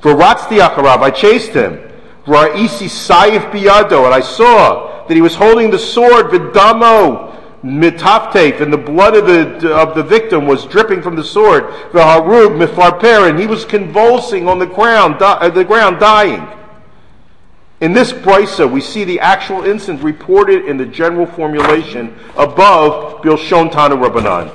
For 0.00 0.14
Ratzti 0.14 0.60
Acharab, 0.60 1.00
I 1.00 1.10
chased 1.10 1.52
him. 1.52 1.78
Ra'isi 2.26 2.88
sayif 2.88 3.50
biyado, 3.50 4.04
and 4.04 4.12
I 4.12 4.20
saw 4.20 5.06
that 5.06 5.14
he 5.14 5.22
was 5.22 5.34
holding 5.34 5.70
the 5.70 5.78
sword, 5.78 6.26
vidamo, 6.26 7.34
mitaftef, 7.64 8.60
and 8.60 8.70
the 8.70 8.78
blood 8.78 9.16
of 9.16 9.26
the, 9.26 9.74
of 9.74 9.94
the 9.94 10.02
victim 10.02 10.46
was 10.46 10.66
dripping 10.66 11.00
from 11.00 11.16
the 11.16 11.24
sword. 11.24 11.64
The 11.92 12.00
harug 12.00 12.58
mifarper, 12.62 13.30
and 13.30 13.38
he 13.38 13.46
was 13.46 13.64
convulsing 13.64 14.46
on 14.46 14.58
the 14.58 14.66
ground, 14.66 15.18
the 15.18 15.64
ground, 15.64 16.00
dying. 16.00 16.46
In 17.84 17.92
this 17.92 18.14
brisa, 18.14 18.64
we 18.68 18.80
see 18.80 19.04
the 19.04 19.20
actual 19.20 19.62
incident 19.64 20.02
reported 20.02 20.64
in 20.64 20.78
the 20.78 20.86
general 20.86 21.26
formulation 21.26 22.18
above 22.34 23.20
Bilshon 23.20 23.70
Tanu 23.70 24.02
Rabbanan. 24.02 24.50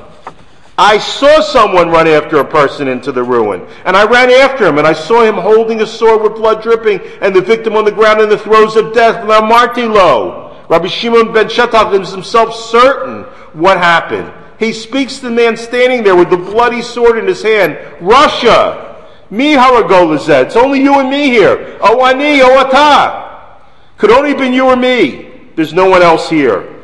I 0.80 0.98
saw 0.98 1.40
someone 1.40 1.92
run 1.92 2.08
after 2.08 2.38
a 2.38 2.44
person 2.44 2.88
into 2.88 3.12
the 3.12 3.22
ruin, 3.22 3.68
and 3.86 3.96
I 3.96 4.06
ran 4.06 4.32
after 4.32 4.66
him, 4.66 4.80
and 4.80 4.88
I 4.88 4.94
saw 4.94 5.22
him 5.22 5.36
holding 5.36 5.80
a 5.82 5.86
sword 5.86 6.24
with 6.24 6.38
blood 6.38 6.64
dripping, 6.64 7.02
and 7.22 7.36
the 7.36 7.42
victim 7.42 7.76
on 7.76 7.86
the 7.86 7.92
ground 7.92 8.20
in 8.20 8.30
the 8.30 8.38
throes 8.40 8.76
of 8.76 8.96
death, 8.96 9.24
La 9.28 9.42
Martilo. 9.42 10.68
Rabbi 10.68 10.88
Shimon 10.88 11.32
ben 11.32 11.50
Shetach 11.50 12.02
is 12.02 12.10
himself 12.10 12.56
certain 12.56 13.26
what 13.54 13.78
happened. 13.78 14.34
He 14.58 14.74
speaks 14.74 15.20
to 15.20 15.26
the 15.26 15.36
man 15.36 15.56
standing 15.56 16.02
there 16.02 16.16
with 16.16 16.32
the 16.32 16.38
bloody 16.38 16.82
sword 16.82 17.20
in 17.20 17.28
his 17.28 17.44
hand. 17.44 17.76
Rasha! 18.00 18.89
Me 19.30 19.54
Haragolazet. 19.54 20.46
It's 20.46 20.56
only 20.56 20.82
you 20.82 21.00
and 21.00 21.10
me 21.10 21.30
here. 21.30 21.78
Awani, 21.80 22.42
Owata. 22.42 23.58
Could 23.98 24.12
only 24.12 24.30
have 24.30 24.40
been 24.40 24.54
you 24.54 24.66
or 24.66 24.76
me. 24.76 25.30
There's 25.56 25.74
no 25.74 25.90
one 25.90 26.02
else 26.02 26.30
here. 26.30 26.76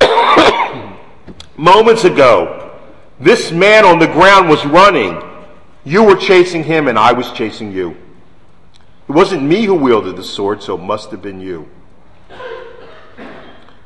Moments 1.56 2.04
ago, 2.04 2.78
this 3.18 3.50
man 3.52 3.84
on 3.84 3.98
the 3.98 4.06
ground 4.06 4.48
was 4.48 4.64
running. 4.64 5.20
You 5.84 6.04
were 6.04 6.16
chasing 6.16 6.62
him 6.64 6.88
and 6.88 6.98
I 6.98 7.12
was 7.12 7.30
chasing 7.32 7.72
you. 7.72 7.96
It 9.08 9.12
wasn't 9.12 9.42
me 9.42 9.64
who 9.64 9.74
wielded 9.74 10.16
the 10.16 10.22
sword, 10.22 10.62
so 10.62 10.76
it 10.76 10.82
must 10.82 11.10
have 11.10 11.20
been 11.20 11.40
you. 11.40 11.68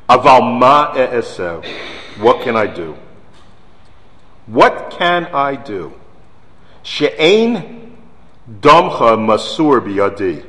Aval 0.07 0.59
ma 0.59 0.93
What 2.21 2.43
can 2.43 2.55
I 2.55 2.67
do? 2.67 2.95
What 4.45 4.91
can 4.91 5.25
I 5.33 5.55
do? 5.55 5.93
She'ain 6.85 7.97
damcha 8.61 9.17
masur 9.17 9.81
biyadi. 9.81 10.45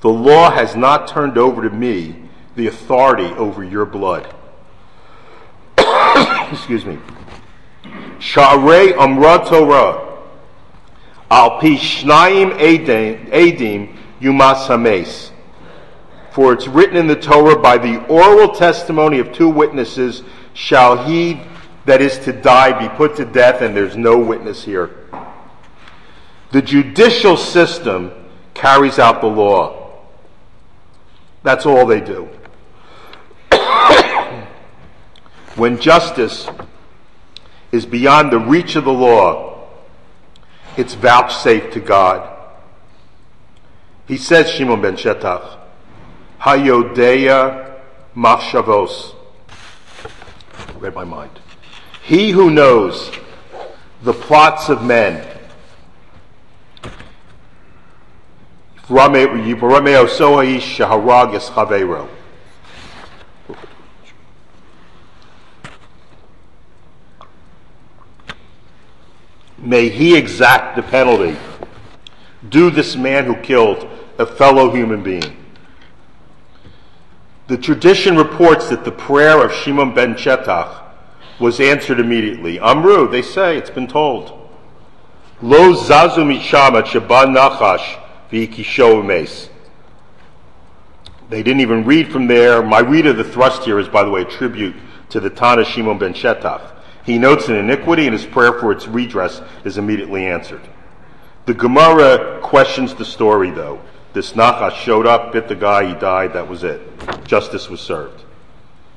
The 0.00 0.08
law 0.08 0.50
has 0.50 0.74
not 0.74 1.06
turned 1.06 1.38
over 1.38 1.62
to 1.62 1.70
me 1.70 2.16
the 2.56 2.66
authority 2.66 3.32
over 3.36 3.62
your 3.62 3.86
blood. 3.86 4.26
Excuse 6.50 6.84
me. 6.84 6.98
Sha'arei 8.18 8.96
amra 8.98 9.44
Torah. 9.46 10.18
Al 11.30 11.60
pi 11.60 11.76
shnayim 11.76 12.58
edim 12.58 13.96
yumas 14.20 14.66
hames. 14.66 15.30
For 16.32 16.52
it's 16.52 16.66
written 16.66 16.96
in 16.96 17.06
the 17.06 17.14
Torah, 17.14 17.56
by 17.60 17.78
the 17.78 18.04
oral 18.06 18.48
testimony 18.48 19.20
of 19.20 19.32
two 19.32 19.48
witnesses 19.48 20.24
shall 20.54 21.06
he 21.06 21.40
that 21.84 22.00
is 22.00 22.18
to 22.20 22.32
die 22.32 22.78
be 22.78 22.88
put 22.96 23.16
to 23.16 23.24
death, 23.24 23.60
and 23.60 23.76
there's 23.76 23.96
no 23.96 24.18
witness 24.18 24.64
here. 24.64 24.90
The 26.52 26.62
judicial 26.62 27.36
system 27.36 28.12
carries 28.54 28.98
out 28.98 29.20
the 29.20 29.26
law. 29.26 30.02
That's 31.42 31.66
all 31.66 31.84
they 31.84 32.00
do. 32.00 32.28
when 35.56 35.78
justice 35.80 36.48
is 37.70 37.84
beyond 37.84 38.32
the 38.32 38.38
reach 38.38 38.76
of 38.76 38.84
the 38.84 38.92
law, 38.92 39.68
it's 40.76 40.94
vouchsafed 40.94 41.72
to 41.74 41.80
God. 41.80 42.30
He 44.06 44.16
says, 44.16 44.50
Shimon 44.50 44.80
ben 44.80 44.96
Shetach, 44.96 45.58
Hayodeya 46.40 47.80
machshavos. 48.16 49.14
Read 50.78 50.94
my 50.94 51.04
mind. 51.04 51.40
He 52.04 52.32
who 52.32 52.50
knows 52.50 53.10
the 54.02 54.12
plots 54.12 54.68
of 54.68 54.84
men. 54.84 55.26
May 69.56 69.88
he 69.88 70.14
exact 70.14 70.76
the 70.76 70.82
penalty. 70.82 71.38
Do 72.50 72.68
this 72.68 72.96
man 72.96 73.24
who 73.24 73.36
killed 73.36 73.88
a 74.18 74.26
fellow 74.26 74.70
human 74.70 75.02
being. 75.02 75.38
The 77.46 77.56
tradition 77.56 78.14
reports 78.14 78.68
that 78.68 78.84
the 78.84 78.92
prayer 78.92 79.42
of 79.42 79.54
Shimon 79.54 79.94
ben 79.94 80.16
Shetach 80.16 80.83
was 81.38 81.60
answered 81.60 82.00
immediately. 82.00 82.60
Amru, 82.60 83.08
they 83.08 83.22
say, 83.22 83.56
it's 83.56 83.70
been 83.70 83.86
told. 83.86 84.40
Lo 85.42 85.74
zazu 85.74 86.24
mishama 86.24 86.84
shaban 86.86 87.34
nachash 87.34 88.00
They 91.28 91.42
didn't 91.42 91.60
even 91.60 91.84
read 91.84 92.10
from 92.10 92.26
there. 92.26 92.62
My 92.62 92.80
read 92.80 93.06
of 93.06 93.16
the 93.16 93.24
thrust 93.24 93.64
here 93.64 93.78
is, 93.78 93.88
by 93.88 94.04
the 94.04 94.10
way, 94.10 94.22
a 94.22 94.24
tribute 94.24 94.76
to 95.10 95.20
the 95.20 95.30
Tana 95.30 95.64
Shimon 95.64 95.98
ben 95.98 96.14
Shetach. 96.14 96.70
He 97.04 97.18
notes 97.18 97.48
an 97.48 97.56
iniquity, 97.56 98.06
and 98.06 98.14
his 98.14 98.24
prayer 98.24 98.58
for 98.58 98.72
its 98.72 98.86
redress 98.86 99.42
is 99.64 99.76
immediately 99.76 100.26
answered. 100.26 100.62
The 101.46 101.54
Gemara 101.54 102.40
questions 102.40 102.94
the 102.94 103.04
story, 103.04 103.50
though. 103.50 103.80
This 104.14 104.32
Nachash 104.32 104.76
showed 104.76 105.06
up, 105.06 105.32
bit 105.32 105.48
the 105.48 105.54
guy, 105.54 105.86
he 105.86 105.94
died, 105.94 106.32
that 106.32 106.48
was 106.48 106.64
it. 106.64 106.80
Justice 107.26 107.68
was 107.68 107.80
served. 107.80 108.24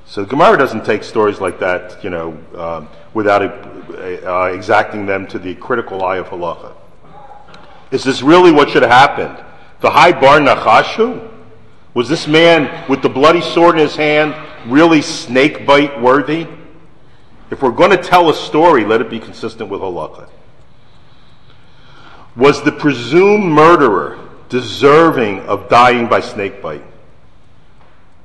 So 0.10 0.24
Gemara 0.24 0.58
doesn't 0.58 0.86
take 0.86 1.04
stories 1.04 1.42
like 1.42 1.60
that, 1.60 2.02
you 2.02 2.10
know, 2.10 2.38
um, 2.56 2.88
without 3.14 3.42
uh, 3.44 4.52
exacting 4.54 5.06
them 5.06 5.28
to 5.28 5.38
the 5.38 5.54
critical 5.56 6.02
eye 6.06 6.16
of 6.16 6.28
halacha. 6.28 6.74
Is 7.92 8.06
this 8.06 8.22
really 8.22 8.54
what 8.54 8.70
should 8.70 8.84
have 8.84 8.92
happened? 8.92 9.44
The 9.82 9.90
high 9.90 10.14
bar 10.14 10.40
nachashu? 10.40 11.30
Was 11.94 12.08
this 12.08 12.26
man 12.26 12.90
with 12.90 13.02
the 13.02 13.10
bloody 13.10 13.42
sword 13.42 13.76
in 13.76 13.82
his 13.82 13.98
hand 13.98 14.34
really 14.72 15.02
snake 15.02 15.66
bite 15.66 16.00
worthy? 16.02 16.48
If 17.52 17.62
we're 17.62 17.72
going 17.72 17.92
to 17.92 18.02
tell 18.02 18.30
a 18.30 18.34
story, 18.34 18.86
let 18.86 19.02
it 19.02 19.10
be 19.10 19.20
consistent 19.20 19.70
with 19.70 19.82
halacha. 19.82 20.30
Was 22.38 22.64
the 22.64 22.72
presumed 22.72 23.52
murderer 23.52 24.18
deserving 24.48 25.42
of 25.48 25.68
dying 25.68 26.08
by 26.08 26.22
snake 26.22 26.62
bite? 26.62 26.86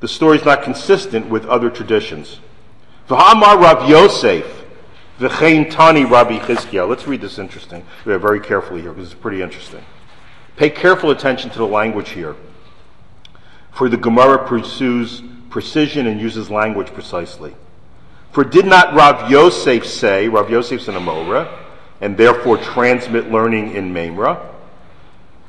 The 0.03 0.09
story 0.09 0.37
is 0.37 0.45
not 0.45 0.65
consistent 0.65 1.29
with 1.29 1.47
other 1.47 1.71
traditions. 1.71 2.41
V'hamar 3.09 3.57
Rav 3.63 3.89
Yosef, 3.89 4.65
v'chein 5.21 5.71
tani 5.71 6.05
Rabbi 6.05 6.41
Chizkiah. 6.41 6.89
Let's 6.89 7.07
read 7.07 7.21
this 7.21 7.39
interesting. 7.39 7.85
We 8.05 8.13
very 8.17 8.41
carefully 8.41 8.81
here 8.81 8.91
because 8.91 9.13
it's 9.13 9.21
pretty 9.21 9.43
interesting. 9.43 9.85
Pay 10.57 10.71
careful 10.71 11.13
attention 11.13 11.51
to 11.51 11.59
the 11.59 11.69
language 11.69 12.11
here. 12.11 12.35
For 13.71 13.89
the 13.89 13.97
Gemara 13.97 14.45
pursues 14.45 15.23
precision 15.51 16.09
and 16.09 16.21
uses 16.21 16.51
language 16.51 16.89
precisely. 16.89 17.55
For 18.33 18.43
did 18.43 18.67
not 18.67 18.95
Rav 18.95 19.31
Yosef 19.31 19.87
say, 19.87 20.27
Rav 20.27 20.51
Yosef's 20.51 20.89
an 20.89 20.97
Amora, 20.97 21.49
and 22.01 22.17
therefore 22.17 22.59
transmit 22.59 23.31
learning 23.31 23.77
in 23.77 23.95
Memra? 23.95 24.49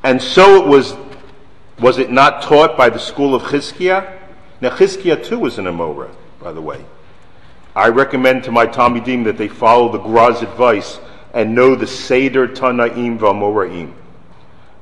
And 0.03 0.21
so 0.21 0.63
it 0.63 0.67
was, 0.67 0.93
was 1.79 1.97
it 1.97 2.11
not 2.11 2.43
taught 2.43 2.77
by 2.77 2.91
the 2.91 2.99
school 2.99 3.33
of 3.33 3.41
Chizkiah? 3.41 4.19
Now, 4.63 4.69
Chizkiah 4.69 5.21
too 5.21 5.39
was 5.39 5.57
an 5.57 5.65
Amora, 5.65 6.09
by 6.39 6.53
the 6.53 6.61
way. 6.61 6.85
I 7.75 7.89
recommend 7.89 8.45
to 8.45 8.51
my 8.53 8.65
Talmidim 8.65 9.25
that 9.25 9.37
they 9.37 9.49
follow 9.49 9.91
the 9.91 9.97
Gra's 9.97 10.41
advice 10.41 10.99
and 11.33 11.53
know 11.53 11.75
the 11.75 11.85
Seder 11.85 12.47
Tanaim 12.47 13.19
Vamoraim. 13.19 13.91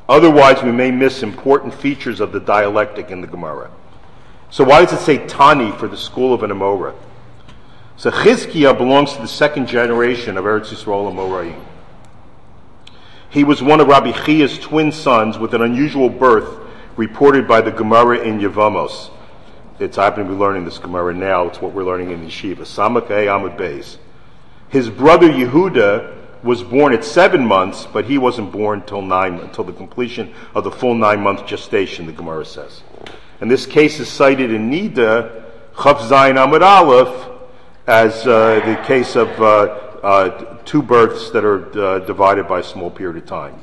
Otherwise, 0.07 0.61
we 0.61 0.71
may 0.71 0.91
miss 0.91 1.23
important 1.23 1.73
features 1.73 2.19
of 2.19 2.31
the 2.31 2.39
dialectic 2.39 3.09
in 3.09 3.21
the 3.21 3.27
Gemara. 3.27 3.71
So 4.51 4.63
why 4.63 4.85
does 4.85 4.93
it 4.93 5.03
say 5.03 5.25
Tani 5.25 5.71
for 5.71 5.87
the 5.87 5.97
school 5.97 6.31
of 6.31 6.43
an 6.43 6.51
Amora? 6.51 6.93
So 7.97 8.11
Chizkiah 8.11 8.77
belongs 8.77 9.13
to 9.13 9.21
the 9.23 9.27
second 9.27 9.65
generation 9.65 10.37
of 10.37 10.45
Eretz 10.45 10.67
Yisrael 10.67 11.11
Amoraim. 11.11 11.59
He 13.31 13.43
was 13.43 13.63
one 13.63 13.81
of 13.81 13.87
Rabbi 13.87 14.11
Chiya's 14.11 14.59
twin 14.59 14.91
sons 14.91 15.39
with 15.39 15.55
an 15.55 15.63
unusual 15.63 16.07
birth 16.07 16.59
reported 16.97 17.47
by 17.47 17.61
the 17.61 17.71
Gemara 17.71 18.19
in 18.19 18.37
Yevamos. 18.39 19.09
It's 19.81 19.95
happening 19.95 20.25
happen 20.25 20.33
to 20.33 20.37
be 20.37 20.39
learning 20.39 20.65
this 20.65 20.77
Gemara 20.77 21.11
now. 21.11 21.47
It's 21.47 21.59
what 21.59 21.73
we're 21.73 21.83
learning 21.83 22.11
in 22.11 22.21
the 22.21 22.27
Yeshiva. 22.27 22.59
Samakei 22.59 23.25
Amud 23.25 23.57
Beis. 23.57 23.97
His 24.69 24.91
brother 24.91 25.27
Yehuda 25.27 26.43
was 26.43 26.61
born 26.61 26.93
at 26.93 27.03
seven 27.03 27.43
months, 27.43 27.87
but 27.91 28.05
he 28.05 28.19
wasn't 28.19 28.51
born 28.51 28.81
until 28.81 29.01
nine, 29.01 29.39
until 29.39 29.63
the 29.63 29.73
completion 29.73 30.35
of 30.53 30.65
the 30.65 30.71
full 30.71 30.93
nine-month 30.93 31.47
gestation. 31.47 32.05
The 32.05 32.11
Gemara 32.11 32.45
says, 32.45 32.83
and 33.39 33.49
this 33.49 33.65
case 33.65 33.99
is 33.99 34.07
cited 34.07 34.51
in 34.51 34.69
Nida 34.69 35.45
Chaf 35.81 35.97
Zayin 35.97 36.35
Amud 36.35 36.61
Aleph 36.61 37.29
as 37.87 38.27
uh, 38.27 38.61
the 38.63 38.79
case 38.85 39.15
of 39.15 39.29
uh, 39.41 39.45
uh, 40.03 40.57
two 40.63 40.83
births 40.83 41.31
that 41.31 41.43
are 41.43 41.79
uh, 41.79 41.99
divided 42.05 42.47
by 42.47 42.59
a 42.59 42.63
small 42.63 42.91
period 42.91 43.17
of 43.23 43.27
time. 43.27 43.59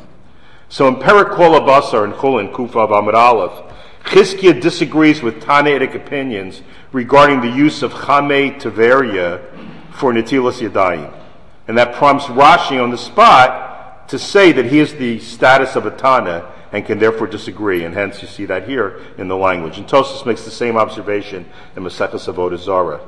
So 0.69 0.89
in 0.89 0.97
Perak 0.97 1.31
Kol 1.31 1.61
Abasar 1.61 2.03
and 2.03 2.13
Chulin 2.15 2.53
Kufav 2.53 2.91
Amud 2.91 3.15
Aleph, 3.15 3.73
Chizkiah 4.05 4.61
disagrees 4.61 5.23
with 5.23 5.43
Tanaitic 5.43 5.95
opinions 5.95 6.63
regarding 6.93 7.41
the 7.41 7.51
use 7.51 7.83
of 7.83 7.93
Chame 7.93 8.61
Taveria 8.61 9.43
for 9.93 10.13
Natilas 10.13 10.67
Yadayim. 10.67 11.13
And 11.67 11.77
that 11.77 11.95
prompts 11.95 12.25
Rashi 12.27 12.83
on 12.83 12.91
the 12.91 12.99
spot 12.99 14.09
to 14.09 14.19
say 14.19 14.53
that 14.53 14.67
he 14.67 14.79
is 14.79 14.95
the 14.95 15.19
status 15.19 15.77
of 15.77 15.85
a 15.85 15.91
Tana 15.91 16.51
and 16.73 16.85
can 16.85 16.99
therefore 16.99 17.27
disagree, 17.27 17.85
and 17.85 17.95
hence 17.95 18.21
you 18.23 18.29
see 18.29 18.45
that 18.47 18.69
here 18.69 19.01
in 19.17 19.29
the 19.29 19.37
language. 19.37 19.79
And 19.79 19.87
Tosfos 19.87 20.25
makes 20.27 20.45
the 20.45 20.51
same 20.51 20.77
observation 20.77 21.47
in 21.77 21.83
Maseches 21.83 22.33
Avodah 22.33 22.59
Zarah. 22.59 23.01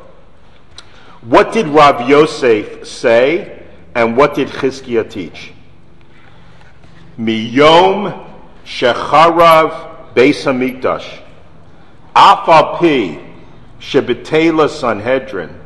What 1.23 1.53
did 1.53 1.67
Rav 1.69 2.09
Yosef 2.09 2.87
say, 2.87 3.67
and 3.95 4.17
what 4.17 4.35
did 4.35 4.49
Chizkiah 4.49 5.11
teach? 5.11 5.53
Miyom 7.19 8.27
shecharav 8.65 9.90
Beis 10.15 10.45
Hamikdash. 10.45 11.23
Afapi 12.15 13.25
Shebetela 13.81 14.69
Sanhedrin 14.69 15.61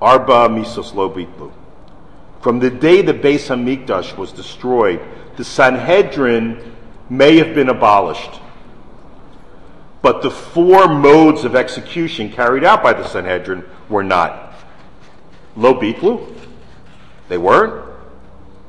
Arba 0.00 0.48
Misos 0.48 0.94
Lo 0.94 1.10
Bitlu. 1.10 1.52
From 2.40 2.58
the 2.58 2.70
day 2.70 3.02
the 3.02 3.14
Beis 3.14 3.48
Hamikdash 3.48 4.16
was 4.16 4.32
destroyed, 4.32 5.00
the 5.36 5.44
Sanhedrin 5.44 6.74
may 7.10 7.36
have 7.36 7.54
been 7.54 7.68
abolished. 7.68 8.40
But 10.02 10.22
the 10.22 10.30
four 10.30 10.88
modes 10.88 11.44
of 11.44 11.54
execution 11.54 12.30
carried 12.30 12.64
out 12.64 12.82
by 12.82 12.94
the 12.94 13.06
Sanhedrin 13.06 13.64
were 13.90 14.04
not. 14.04 14.54
Lo 15.56 15.74
Bitlu? 15.74 16.34
They 17.28 17.36
weren't. 17.36 17.84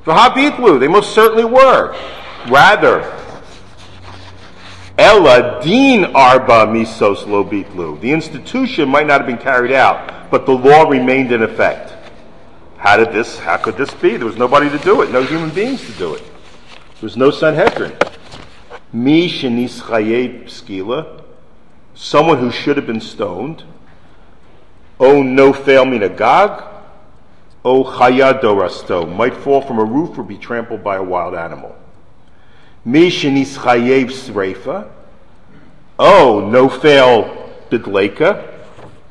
Vaha 0.05 0.31
Bitlu? 0.31 0.79
They 0.79 0.89
most 0.89 1.13
certainly 1.13 1.45
were. 1.45 1.95
Rather, 2.49 3.01
Ella 5.01 5.59
din 5.63 6.05
arba 6.13 6.67
misos 6.67 7.25
lo 7.25 7.43
bitlu. 7.43 7.99
The 8.01 8.11
institution 8.11 8.87
might 8.87 9.07
not 9.07 9.21
have 9.21 9.25
been 9.25 9.39
carried 9.39 9.71
out, 9.71 10.29
but 10.29 10.45
the 10.45 10.51
law 10.51 10.87
remained 10.87 11.31
in 11.31 11.41
effect. 11.41 11.95
How 12.77 12.97
did 12.97 13.11
this, 13.11 13.39
how 13.39 13.57
could 13.57 13.77
this 13.77 13.91
be? 13.95 14.15
There 14.17 14.27
was 14.27 14.37
nobody 14.37 14.69
to 14.69 14.77
do 14.77 15.01
it, 15.01 15.09
no 15.09 15.23
human 15.23 15.49
beings 15.49 15.83
to 15.87 15.91
do 15.93 16.13
it. 16.13 16.21
There 16.21 17.01
was 17.01 17.17
no 17.17 17.31
Sanhedrin. 17.31 17.97
Mi 18.93 19.27
shenis 19.27 19.81
skila, 19.81 21.23
someone 21.95 22.37
who 22.37 22.51
should 22.51 22.77
have 22.77 22.85
been 22.85 23.01
stoned. 23.01 23.63
Oh, 24.99 25.23
no 25.23 25.51
fail 25.51 25.85
minagag. 25.85 26.67
Oh, 27.65 27.85
chayadorasto, 27.85 29.11
might 29.15 29.35
fall 29.35 29.63
from 29.63 29.79
a 29.79 29.83
roof 29.83 30.15
or 30.19 30.23
be 30.23 30.37
trampled 30.37 30.83
by 30.83 30.97
a 30.97 31.03
wild 31.03 31.33
animal. 31.33 31.75
Mishanis 32.85 33.57
Chayev 33.57 34.05
Sreifa. 34.05 34.89
Oh, 35.99 36.49
no 36.49 36.67
fail 36.67 37.53
Bidleka. 37.69 38.47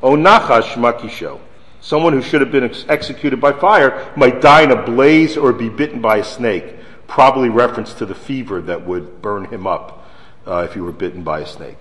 Oh, 0.03 0.15
Nachash 0.15 0.73
Makisho. 0.73 1.39
Someone 1.79 2.13
who 2.13 2.21
should 2.21 2.41
have 2.41 2.51
been 2.51 2.65
ex- 2.65 2.85
executed 2.89 3.39
by 3.39 3.53
fire 3.53 4.11
might 4.15 4.41
die 4.41 4.63
in 4.63 4.71
a 4.71 4.83
blaze 4.83 5.37
or 5.37 5.53
be 5.53 5.69
bitten 5.69 6.01
by 6.01 6.17
a 6.17 6.23
snake. 6.23 6.75
Probably 7.07 7.49
reference 7.49 7.93
to 7.95 8.05
the 8.05 8.15
fever 8.15 8.61
that 8.61 8.85
would 8.85 9.21
burn 9.21 9.45
him 9.45 9.65
up 9.65 10.07
uh, 10.45 10.65
if 10.67 10.73
he 10.73 10.81
were 10.81 10.91
bitten 10.91 11.23
by 11.23 11.39
a 11.39 11.45
snake. 11.45 11.77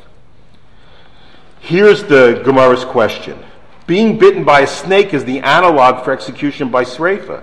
Here's 1.61 2.05
the 2.05 2.41
Gemara's 2.45 2.84
question. 2.84 3.38
Being 3.86 4.18
bitten 4.18 4.45
by 4.45 4.61
a 4.61 4.66
snake 4.66 5.12
is 5.12 5.24
the 5.24 5.41
analog 5.41 6.05
for 6.05 6.12
execution 6.12 6.70
by 6.70 6.84
Sreifa. 6.84 7.43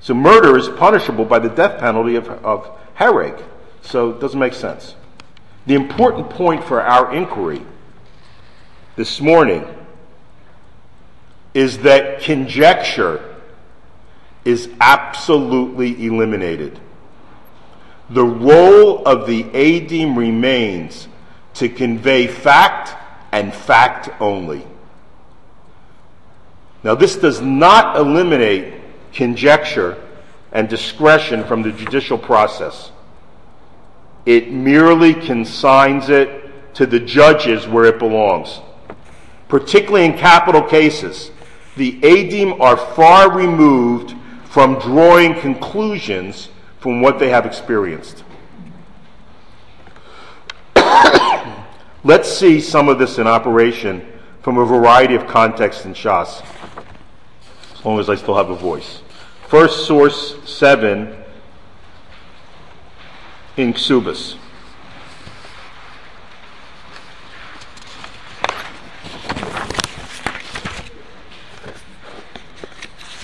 So 0.00 0.14
murder 0.14 0.56
is 0.56 0.68
punishable 0.68 1.24
by 1.24 1.38
the 1.38 1.48
death 1.48 1.80
penalty 1.80 2.16
of, 2.16 2.28
of. 2.28 2.70
So 3.86 4.10
it 4.10 4.20
doesn't 4.20 4.38
make 4.38 4.54
sense. 4.54 4.96
The 5.66 5.74
important 5.74 6.30
point 6.30 6.64
for 6.64 6.82
our 6.82 7.14
inquiry 7.14 7.62
this 8.96 9.20
morning 9.20 9.64
is 11.54 11.78
that 11.78 12.20
conjecture 12.20 13.36
is 14.44 14.68
absolutely 14.80 16.04
eliminated. 16.04 16.78
The 18.10 18.24
role 18.24 19.04
of 19.06 19.26
the 19.26 19.44
adim 19.44 20.16
remains 20.16 21.08
to 21.54 21.68
convey 21.68 22.26
fact 22.26 22.94
and 23.32 23.54
fact 23.54 24.08
only. 24.20 24.66
Now, 26.82 26.94
this 26.94 27.16
does 27.16 27.40
not 27.40 27.96
eliminate 27.96 28.74
conjecture 29.12 30.02
and 30.52 30.68
discretion 30.68 31.44
from 31.44 31.62
the 31.62 31.72
judicial 31.72 32.18
process. 32.18 32.92
It 34.26 34.50
merely 34.50 35.14
consigns 35.14 36.08
it 36.08 36.74
to 36.74 36.84
the 36.84 37.00
judges 37.00 37.66
where 37.66 37.84
it 37.84 37.98
belongs. 37.98 38.60
Particularly 39.48 40.04
in 40.04 40.18
capital 40.18 40.62
cases, 40.62 41.30
the 41.76 42.00
adim 42.00 42.60
are 42.60 42.76
far 42.76 43.32
removed 43.32 44.14
from 44.44 44.78
drawing 44.80 45.34
conclusions 45.40 46.48
from 46.80 47.00
what 47.00 47.18
they 47.18 47.28
have 47.28 47.46
experienced. 47.46 48.24
Let's 52.04 52.28
see 52.28 52.60
some 52.60 52.88
of 52.88 52.98
this 52.98 53.18
in 53.18 53.26
operation 53.26 54.06
from 54.42 54.58
a 54.58 54.64
variety 54.64 55.14
of 55.14 55.26
contexts 55.26 55.84
in 55.84 55.94
Shas, 55.94 56.44
as 57.74 57.84
long 57.84 58.00
as 58.00 58.08
I 58.08 58.16
still 58.16 58.36
have 58.36 58.50
a 58.50 58.56
voice. 58.56 59.02
First 59.48 59.86
source 59.86 60.36
7 60.48 61.16
in 63.56 63.72
Ksubas. 63.72 64.36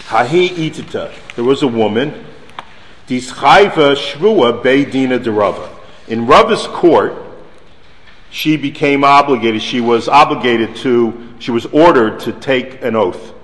Hahi 0.06 0.50
itita. 0.50 1.10
There 1.36 1.44
was 1.44 1.62
a 1.62 1.66
woman. 1.66 2.26
Dischaiva 3.06 3.94
shrua 3.96 4.62
beidina 4.62 5.22
de 5.22 5.30
Rava. 5.30 5.74
In 6.08 6.26
Rava's 6.26 6.66
court, 6.66 7.14
she 8.30 8.56
became 8.56 9.04
obligated. 9.04 9.62
She 9.62 9.80
was 9.80 10.08
obligated 10.08 10.76
to. 10.76 11.34
She 11.38 11.50
was 11.50 11.66
ordered 11.66 12.20
to 12.20 12.32
take 12.32 12.82
an 12.82 12.94
oath. 12.94 13.34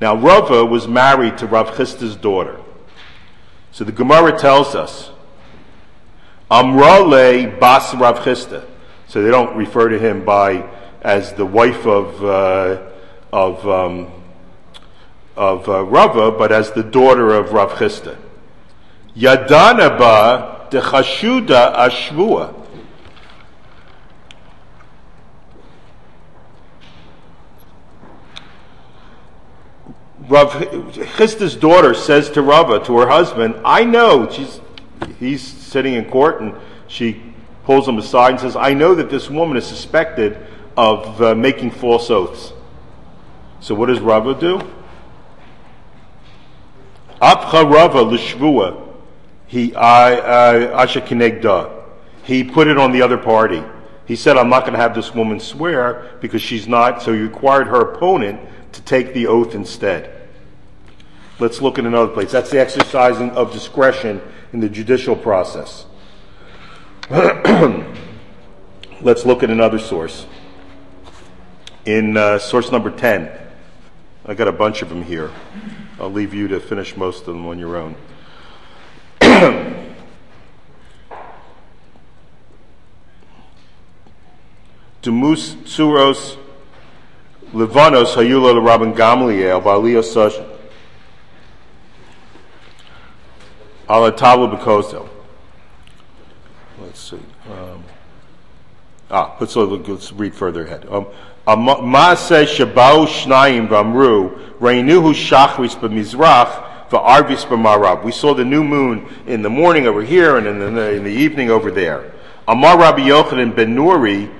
Now 0.00 0.16
Rava 0.16 0.64
was 0.64 0.88
married 0.88 1.38
to 1.38 1.46
Rav 1.46 1.72
Chisda's 1.76 2.16
daughter. 2.16 2.60
So 3.72 3.84
the 3.84 3.92
Gemara 3.92 4.38
tells 4.38 4.74
us 4.74 5.10
Amrale 6.50 7.58
Bas 7.60 7.94
Rav 7.94 8.18
Chisda. 8.20 8.66
So 9.06 9.22
they 9.22 9.30
don't 9.30 9.56
refer 9.56 9.88
to 9.88 9.98
him 9.98 10.24
by 10.24 10.68
as 11.02 11.32
the 11.34 11.46
wife 11.46 11.86
of 11.86 12.24
uh, 12.24 12.90
of 13.32 13.66
um, 13.68 14.12
of 15.36 15.68
uh, 15.68 15.84
Rava, 15.84 16.30
but 16.32 16.52
as 16.52 16.72
the 16.72 16.82
daughter 16.82 17.32
of 17.32 17.52
Rav 17.52 17.72
Chisda. 17.72 18.16
Yadana 19.16 19.98
ba 19.98 20.68
dechashuda 20.70 21.74
ashvua. 21.76 22.54
Rav 30.28 30.52
Chisda's 31.16 31.56
daughter 31.56 31.92
says 31.92 32.30
to 32.30 32.42
Rava, 32.42 32.78
to 32.84 32.98
her 32.98 33.08
husband, 33.08 33.56
I 33.64 33.82
know, 33.82 34.30
she's, 34.30 34.60
he's 35.18 35.59
sitting 35.70 35.94
in 35.94 36.04
court 36.10 36.40
and 36.40 36.54
she 36.88 37.22
pulls 37.64 37.86
him 37.86 37.98
aside 37.98 38.32
and 38.32 38.40
says, 38.40 38.56
I 38.56 38.74
know 38.74 38.94
that 38.94 39.10
this 39.10 39.30
woman 39.30 39.56
is 39.56 39.66
suspected 39.66 40.38
of 40.76 41.22
uh, 41.22 41.34
making 41.34 41.70
false 41.70 42.10
oaths. 42.10 42.52
So 43.60 43.74
what 43.74 43.86
does 43.86 44.00
Rava 44.00 44.34
do? 44.34 44.58
Apcha 47.20 47.70
Rava 47.70 48.02
l'shvua, 48.02 48.88
he 49.46 49.70
asha 49.72 51.06
kinegda. 51.06 51.82
He 52.22 52.44
put 52.44 52.66
it 52.66 52.78
on 52.78 52.92
the 52.92 53.02
other 53.02 53.18
party. 53.18 53.62
He 54.06 54.16
said, 54.16 54.36
"I'm 54.36 54.48
not 54.48 54.60
going 54.60 54.72
to 54.72 54.78
have 54.78 54.94
this 54.94 55.14
woman 55.14 55.38
swear 55.38 56.16
because 56.20 56.40
she's 56.40 56.66
not." 56.66 57.02
So 57.02 57.12
he 57.12 57.20
required 57.20 57.66
her 57.66 57.80
opponent 57.80 58.40
to 58.72 58.82
take 58.82 59.12
the 59.12 59.26
oath 59.26 59.54
instead. 59.54 60.28
Let's 61.38 61.60
look 61.60 61.78
at 61.78 61.84
another 61.84 62.12
place. 62.12 62.32
That's 62.32 62.50
the 62.50 62.60
exercising 62.60 63.30
of 63.32 63.52
discretion 63.52 64.22
in 64.52 64.60
the 64.60 64.68
judicial 64.68 65.16
process. 65.16 65.86
Let's 69.00 69.24
look 69.24 69.42
at 69.42 69.50
another 69.50 69.78
source. 69.78 70.26
In 71.86 72.16
uh, 72.16 72.38
source 72.38 72.70
number 72.70 72.90
10, 72.90 73.30
I 74.26 74.34
got 74.34 74.48
a 74.48 74.52
bunch 74.52 74.82
of 74.82 74.88
them 74.88 75.02
here. 75.02 75.30
I'll 75.98 76.12
leave 76.12 76.34
you 76.34 76.48
to 76.48 76.60
finish 76.60 76.96
most 76.96 77.20
of 77.20 77.26
them 77.26 77.46
on 77.46 77.58
your 77.58 77.76
own. 77.76 77.96
Dumus 85.02 85.54
Tsuros 85.64 86.36
Levanos 87.52 88.14
Hayula 88.14 88.54
Rabban 88.60 88.94
Gamliel 88.94 89.62
Bekosto. 93.90 95.08
Let's 96.80 97.00
see. 97.00 97.18
Um, 97.50 97.84
ah, 99.10 99.36
let's, 99.40 99.56
let's 99.56 100.12
read 100.12 100.34
further 100.34 100.64
ahead. 100.64 100.86
Um, 100.88 101.06
Maase 101.46 102.46
Shabau 102.46 103.06
Shnayim 103.06 103.68
Vamru 103.68 104.58
Reinuhu 104.58 105.12
Shachris 105.12 105.76
B'Mizrach 105.76 106.88
V'Arvis 106.90 107.44
B'Marab. 107.46 108.04
We 108.04 108.12
saw 108.12 108.34
the 108.34 108.44
new 108.44 108.62
moon 108.62 109.08
in 109.26 109.42
the 109.42 109.50
morning 109.50 109.86
over 109.86 110.02
here 110.02 110.36
and 110.36 110.46
in 110.46 110.74
the, 110.74 110.92
in 110.92 111.04
the 111.04 111.10
evening 111.10 111.50
over 111.50 111.70
there. 111.70 112.12
Amar 112.46 112.78
Rabbi 112.78 113.08
Yochanan 113.08 113.54
Ben 113.54 113.74
Nuri, 113.74 114.32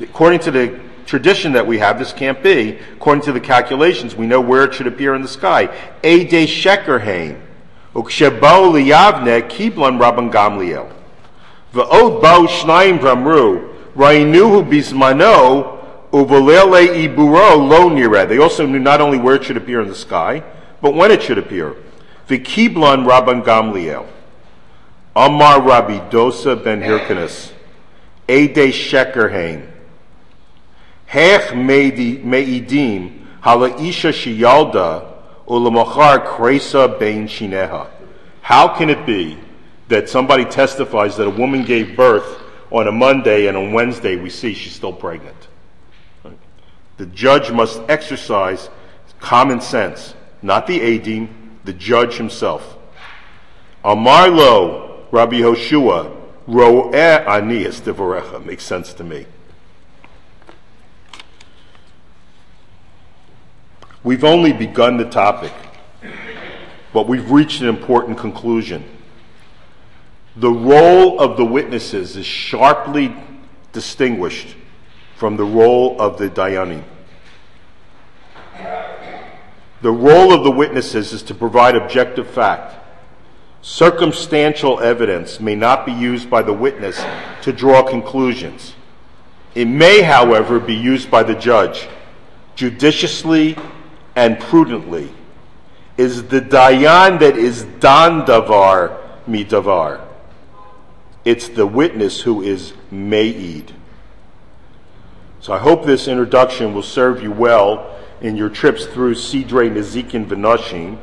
according 0.00 0.40
to 0.40 0.50
the 0.50 0.80
tradition 1.06 1.52
that 1.52 1.66
we 1.66 1.78
have, 1.78 1.98
this 1.98 2.12
can't 2.12 2.42
be. 2.42 2.78
According 2.94 3.24
to 3.24 3.32
the 3.32 3.40
calculations, 3.40 4.16
we 4.16 4.26
know 4.26 4.40
where 4.40 4.64
it 4.64 4.74
should 4.74 4.86
appear 4.86 5.14
in 5.14 5.22
the 5.22 5.28
sky. 5.28 5.74
Ade 6.02 6.48
Shekerheim. 6.48 7.43
Ukshebao 7.94 8.72
liyavne 8.72 9.48
kiblan 9.48 9.98
rabban 9.98 10.30
gamliel. 10.30 10.90
V'od 11.72 12.20
bao 12.20 12.46
shnayim 12.46 12.98
v'amru, 12.98 13.68
ra'inuhu 13.96 14.68
bismano, 14.68 15.78
uvalele 16.12 17.04
iburo 17.04 17.56
lo 17.56 17.88
nire. 17.88 18.26
They 18.26 18.38
also 18.38 18.66
knew 18.66 18.80
not 18.80 19.00
only 19.00 19.18
where 19.18 19.36
it 19.36 19.44
should 19.44 19.56
appear 19.56 19.80
in 19.80 19.88
the 19.88 19.94
sky, 19.94 20.42
but 20.80 20.94
when 20.94 21.10
it 21.10 21.22
should 21.22 21.38
appear. 21.38 21.76
V'kiblan 22.28 23.06
rabban 23.06 23.44
gamliel. 23.44 24.06
Amar 25.16 25.62
Rabbi 25.62 26.10
Dosa 26.10 26.56
ben 26.62 26.80
Hirkanis. 26.80 27.52
Ede 28.28 28.72
shekerhain. 28.72 29.68
Hech 31.06 31.52
meidim 31.52 33.12
hala 33.40 33.76
isha 33.80 34.08
ulamachar 35.46 36.26
kresa 36.26 36.98
bein 36.98 37.26
shineha. 37.26 37.88
How 38.42 38.68
can 38.68 38.90
it 38.90 39.06
be 39.06 39.38
that 39.88 40.08
somebody 40.08 40.44
testifies 40.44 41.16
that 41.16 41.26
a 41.26 41.30
woman 41.30 41.64
gave 41.64 41.96
birth 41.96 42.40
on 42.70 42.88
a 42.88 42.92
Monday 42.92 43.46
and 43.46 43.56
on 43.56 43.72
Wednesday 43.72 44.16
we 44.16 44.30
see 44.30 44.54
she's 44.54 44.74
still 44.74 44.92
pregnant? 44.92 45.48
The 46.96 47.06
judge 47.06 47.50
must 47.50 47.80
exercise 47.88 48.70
common 49.18 49.60
sense, 49.60 50.14
not 50.42 50.66
the 50.66 50.78
adim, 50.78 51.28
the 51.64 51.72
judge 51.72 52.16
himself. 52.16 52.76
Amarlo 53.84 55.04
Rabbi 55.10 55.36
Yehoshua 55.36 56.14
ro'eh 56.46 57.24
anias 57.24 57.80
devorecha 57.80 58.44
makes 58.44 58.64
sense 58.64 58.92
to 58.94 59.04
me. 59.04 59.26
We've 64.04 64.22
only 64.22 64.52
begun 64.52 64.98
the 64.98 65.06
topic, 65.06 65.52
but 66.92 67.08
we've 67.08 67.30
reached 67.30 67.62
an 67.62 67.68
important 67.68 68.18
conclusion. 68.18 68.84
The 70.36 70.50
role 70.50 71.18
of 71.18 71.38
the 71.38 71.44
witnesses 71.44 72.14
is 72.14 72.26
sharply 72.26 73.16
distinguished 73.72 74.56
from 75.16 75.38
the 75.38 75.44
role 75.44 75.98
of 75.98 76.18
the 76.18 76.28
Dayanim. 76.28 76.84
The 79.80 79.90
role 79.90 80.34
of 80.34 80.44
the 80.44 80.50
witnesses 80.50 81.14
is 81.14 81.22
to 81.24 81.34
provide 81.34 81.74
objective 81.74 82.28
fact. 82.28 82.74
Circumstantial 83.62 84.80
evidence 84.80 85.40
may 85.40 85.54
not 85.54 85.86
be 85.86 85.92
used 85.92 86.28
by 86.28 86.42
the 86.42 86.52
witness 86.52 87.02
to 87.40 87.54
draw 87.54 87.82
conclusions. 87.82 88.74
It 89.54 89.64
may, 89.66 90.02
however, 90.02 90.60
be 90.60 90.74
used 90.74 91.10
by 91.10 91.22
the 91.22 91.34
judge 91.34 91.88
judiciously 92.54 93.56
and 94.16 94.38
prudently. 94.38 95.12
Is 95.96 96.24
the 96.24 96.40
dayan 96.40 97.20
that 97.20 97.36
is 97.36 97.64
dan 97.80 98.22
davar. 98.26 99.00
It's 101.24 101.48
the 101.48 101.66
witness 101.66 102.20
who 102.20 102.42
is 102.42 102.72
ma'id. 102.92 103.70
So 105.40 105.52
I 105.52 105.58
hope 105.58 105.84
this 105.84 106.08
introduction 106.08 106.74
will 106.74 106.82
serve 106.82 107.22
you 107.22 107.30
well 107.30 107.96
in 108.20 108.36
your 108.36 108.48
trips 108.48 108.86
through 108.86 109.14
Sidre 109.14 109.70
Nezikin 109.70 110.26
Venoshim. 110.26 110.98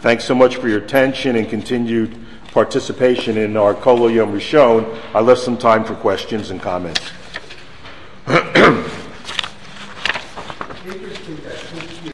Thanks 0.00 0.24
so 0.24 0.34
much 0.34 0.56
for 0.56 0.68
your 0.68 0.78
attention 0.78 1.36
and 1.36 1.48
continued 1.48 2.18
participation 2.52 3.36
in 3.36 3.56
our 3.56 3.74
Kolo 3.74 4.08
Yom 4.08 4.32
Rishon. 4.32 4.98
I 5.14 5.20
left 5.20 5.40
some 5.40 5.56
time 5.56 5.84
for 5.84 5.94
questions 5.94 6.50
and 6.50 6.60
comments. 6.60 7.00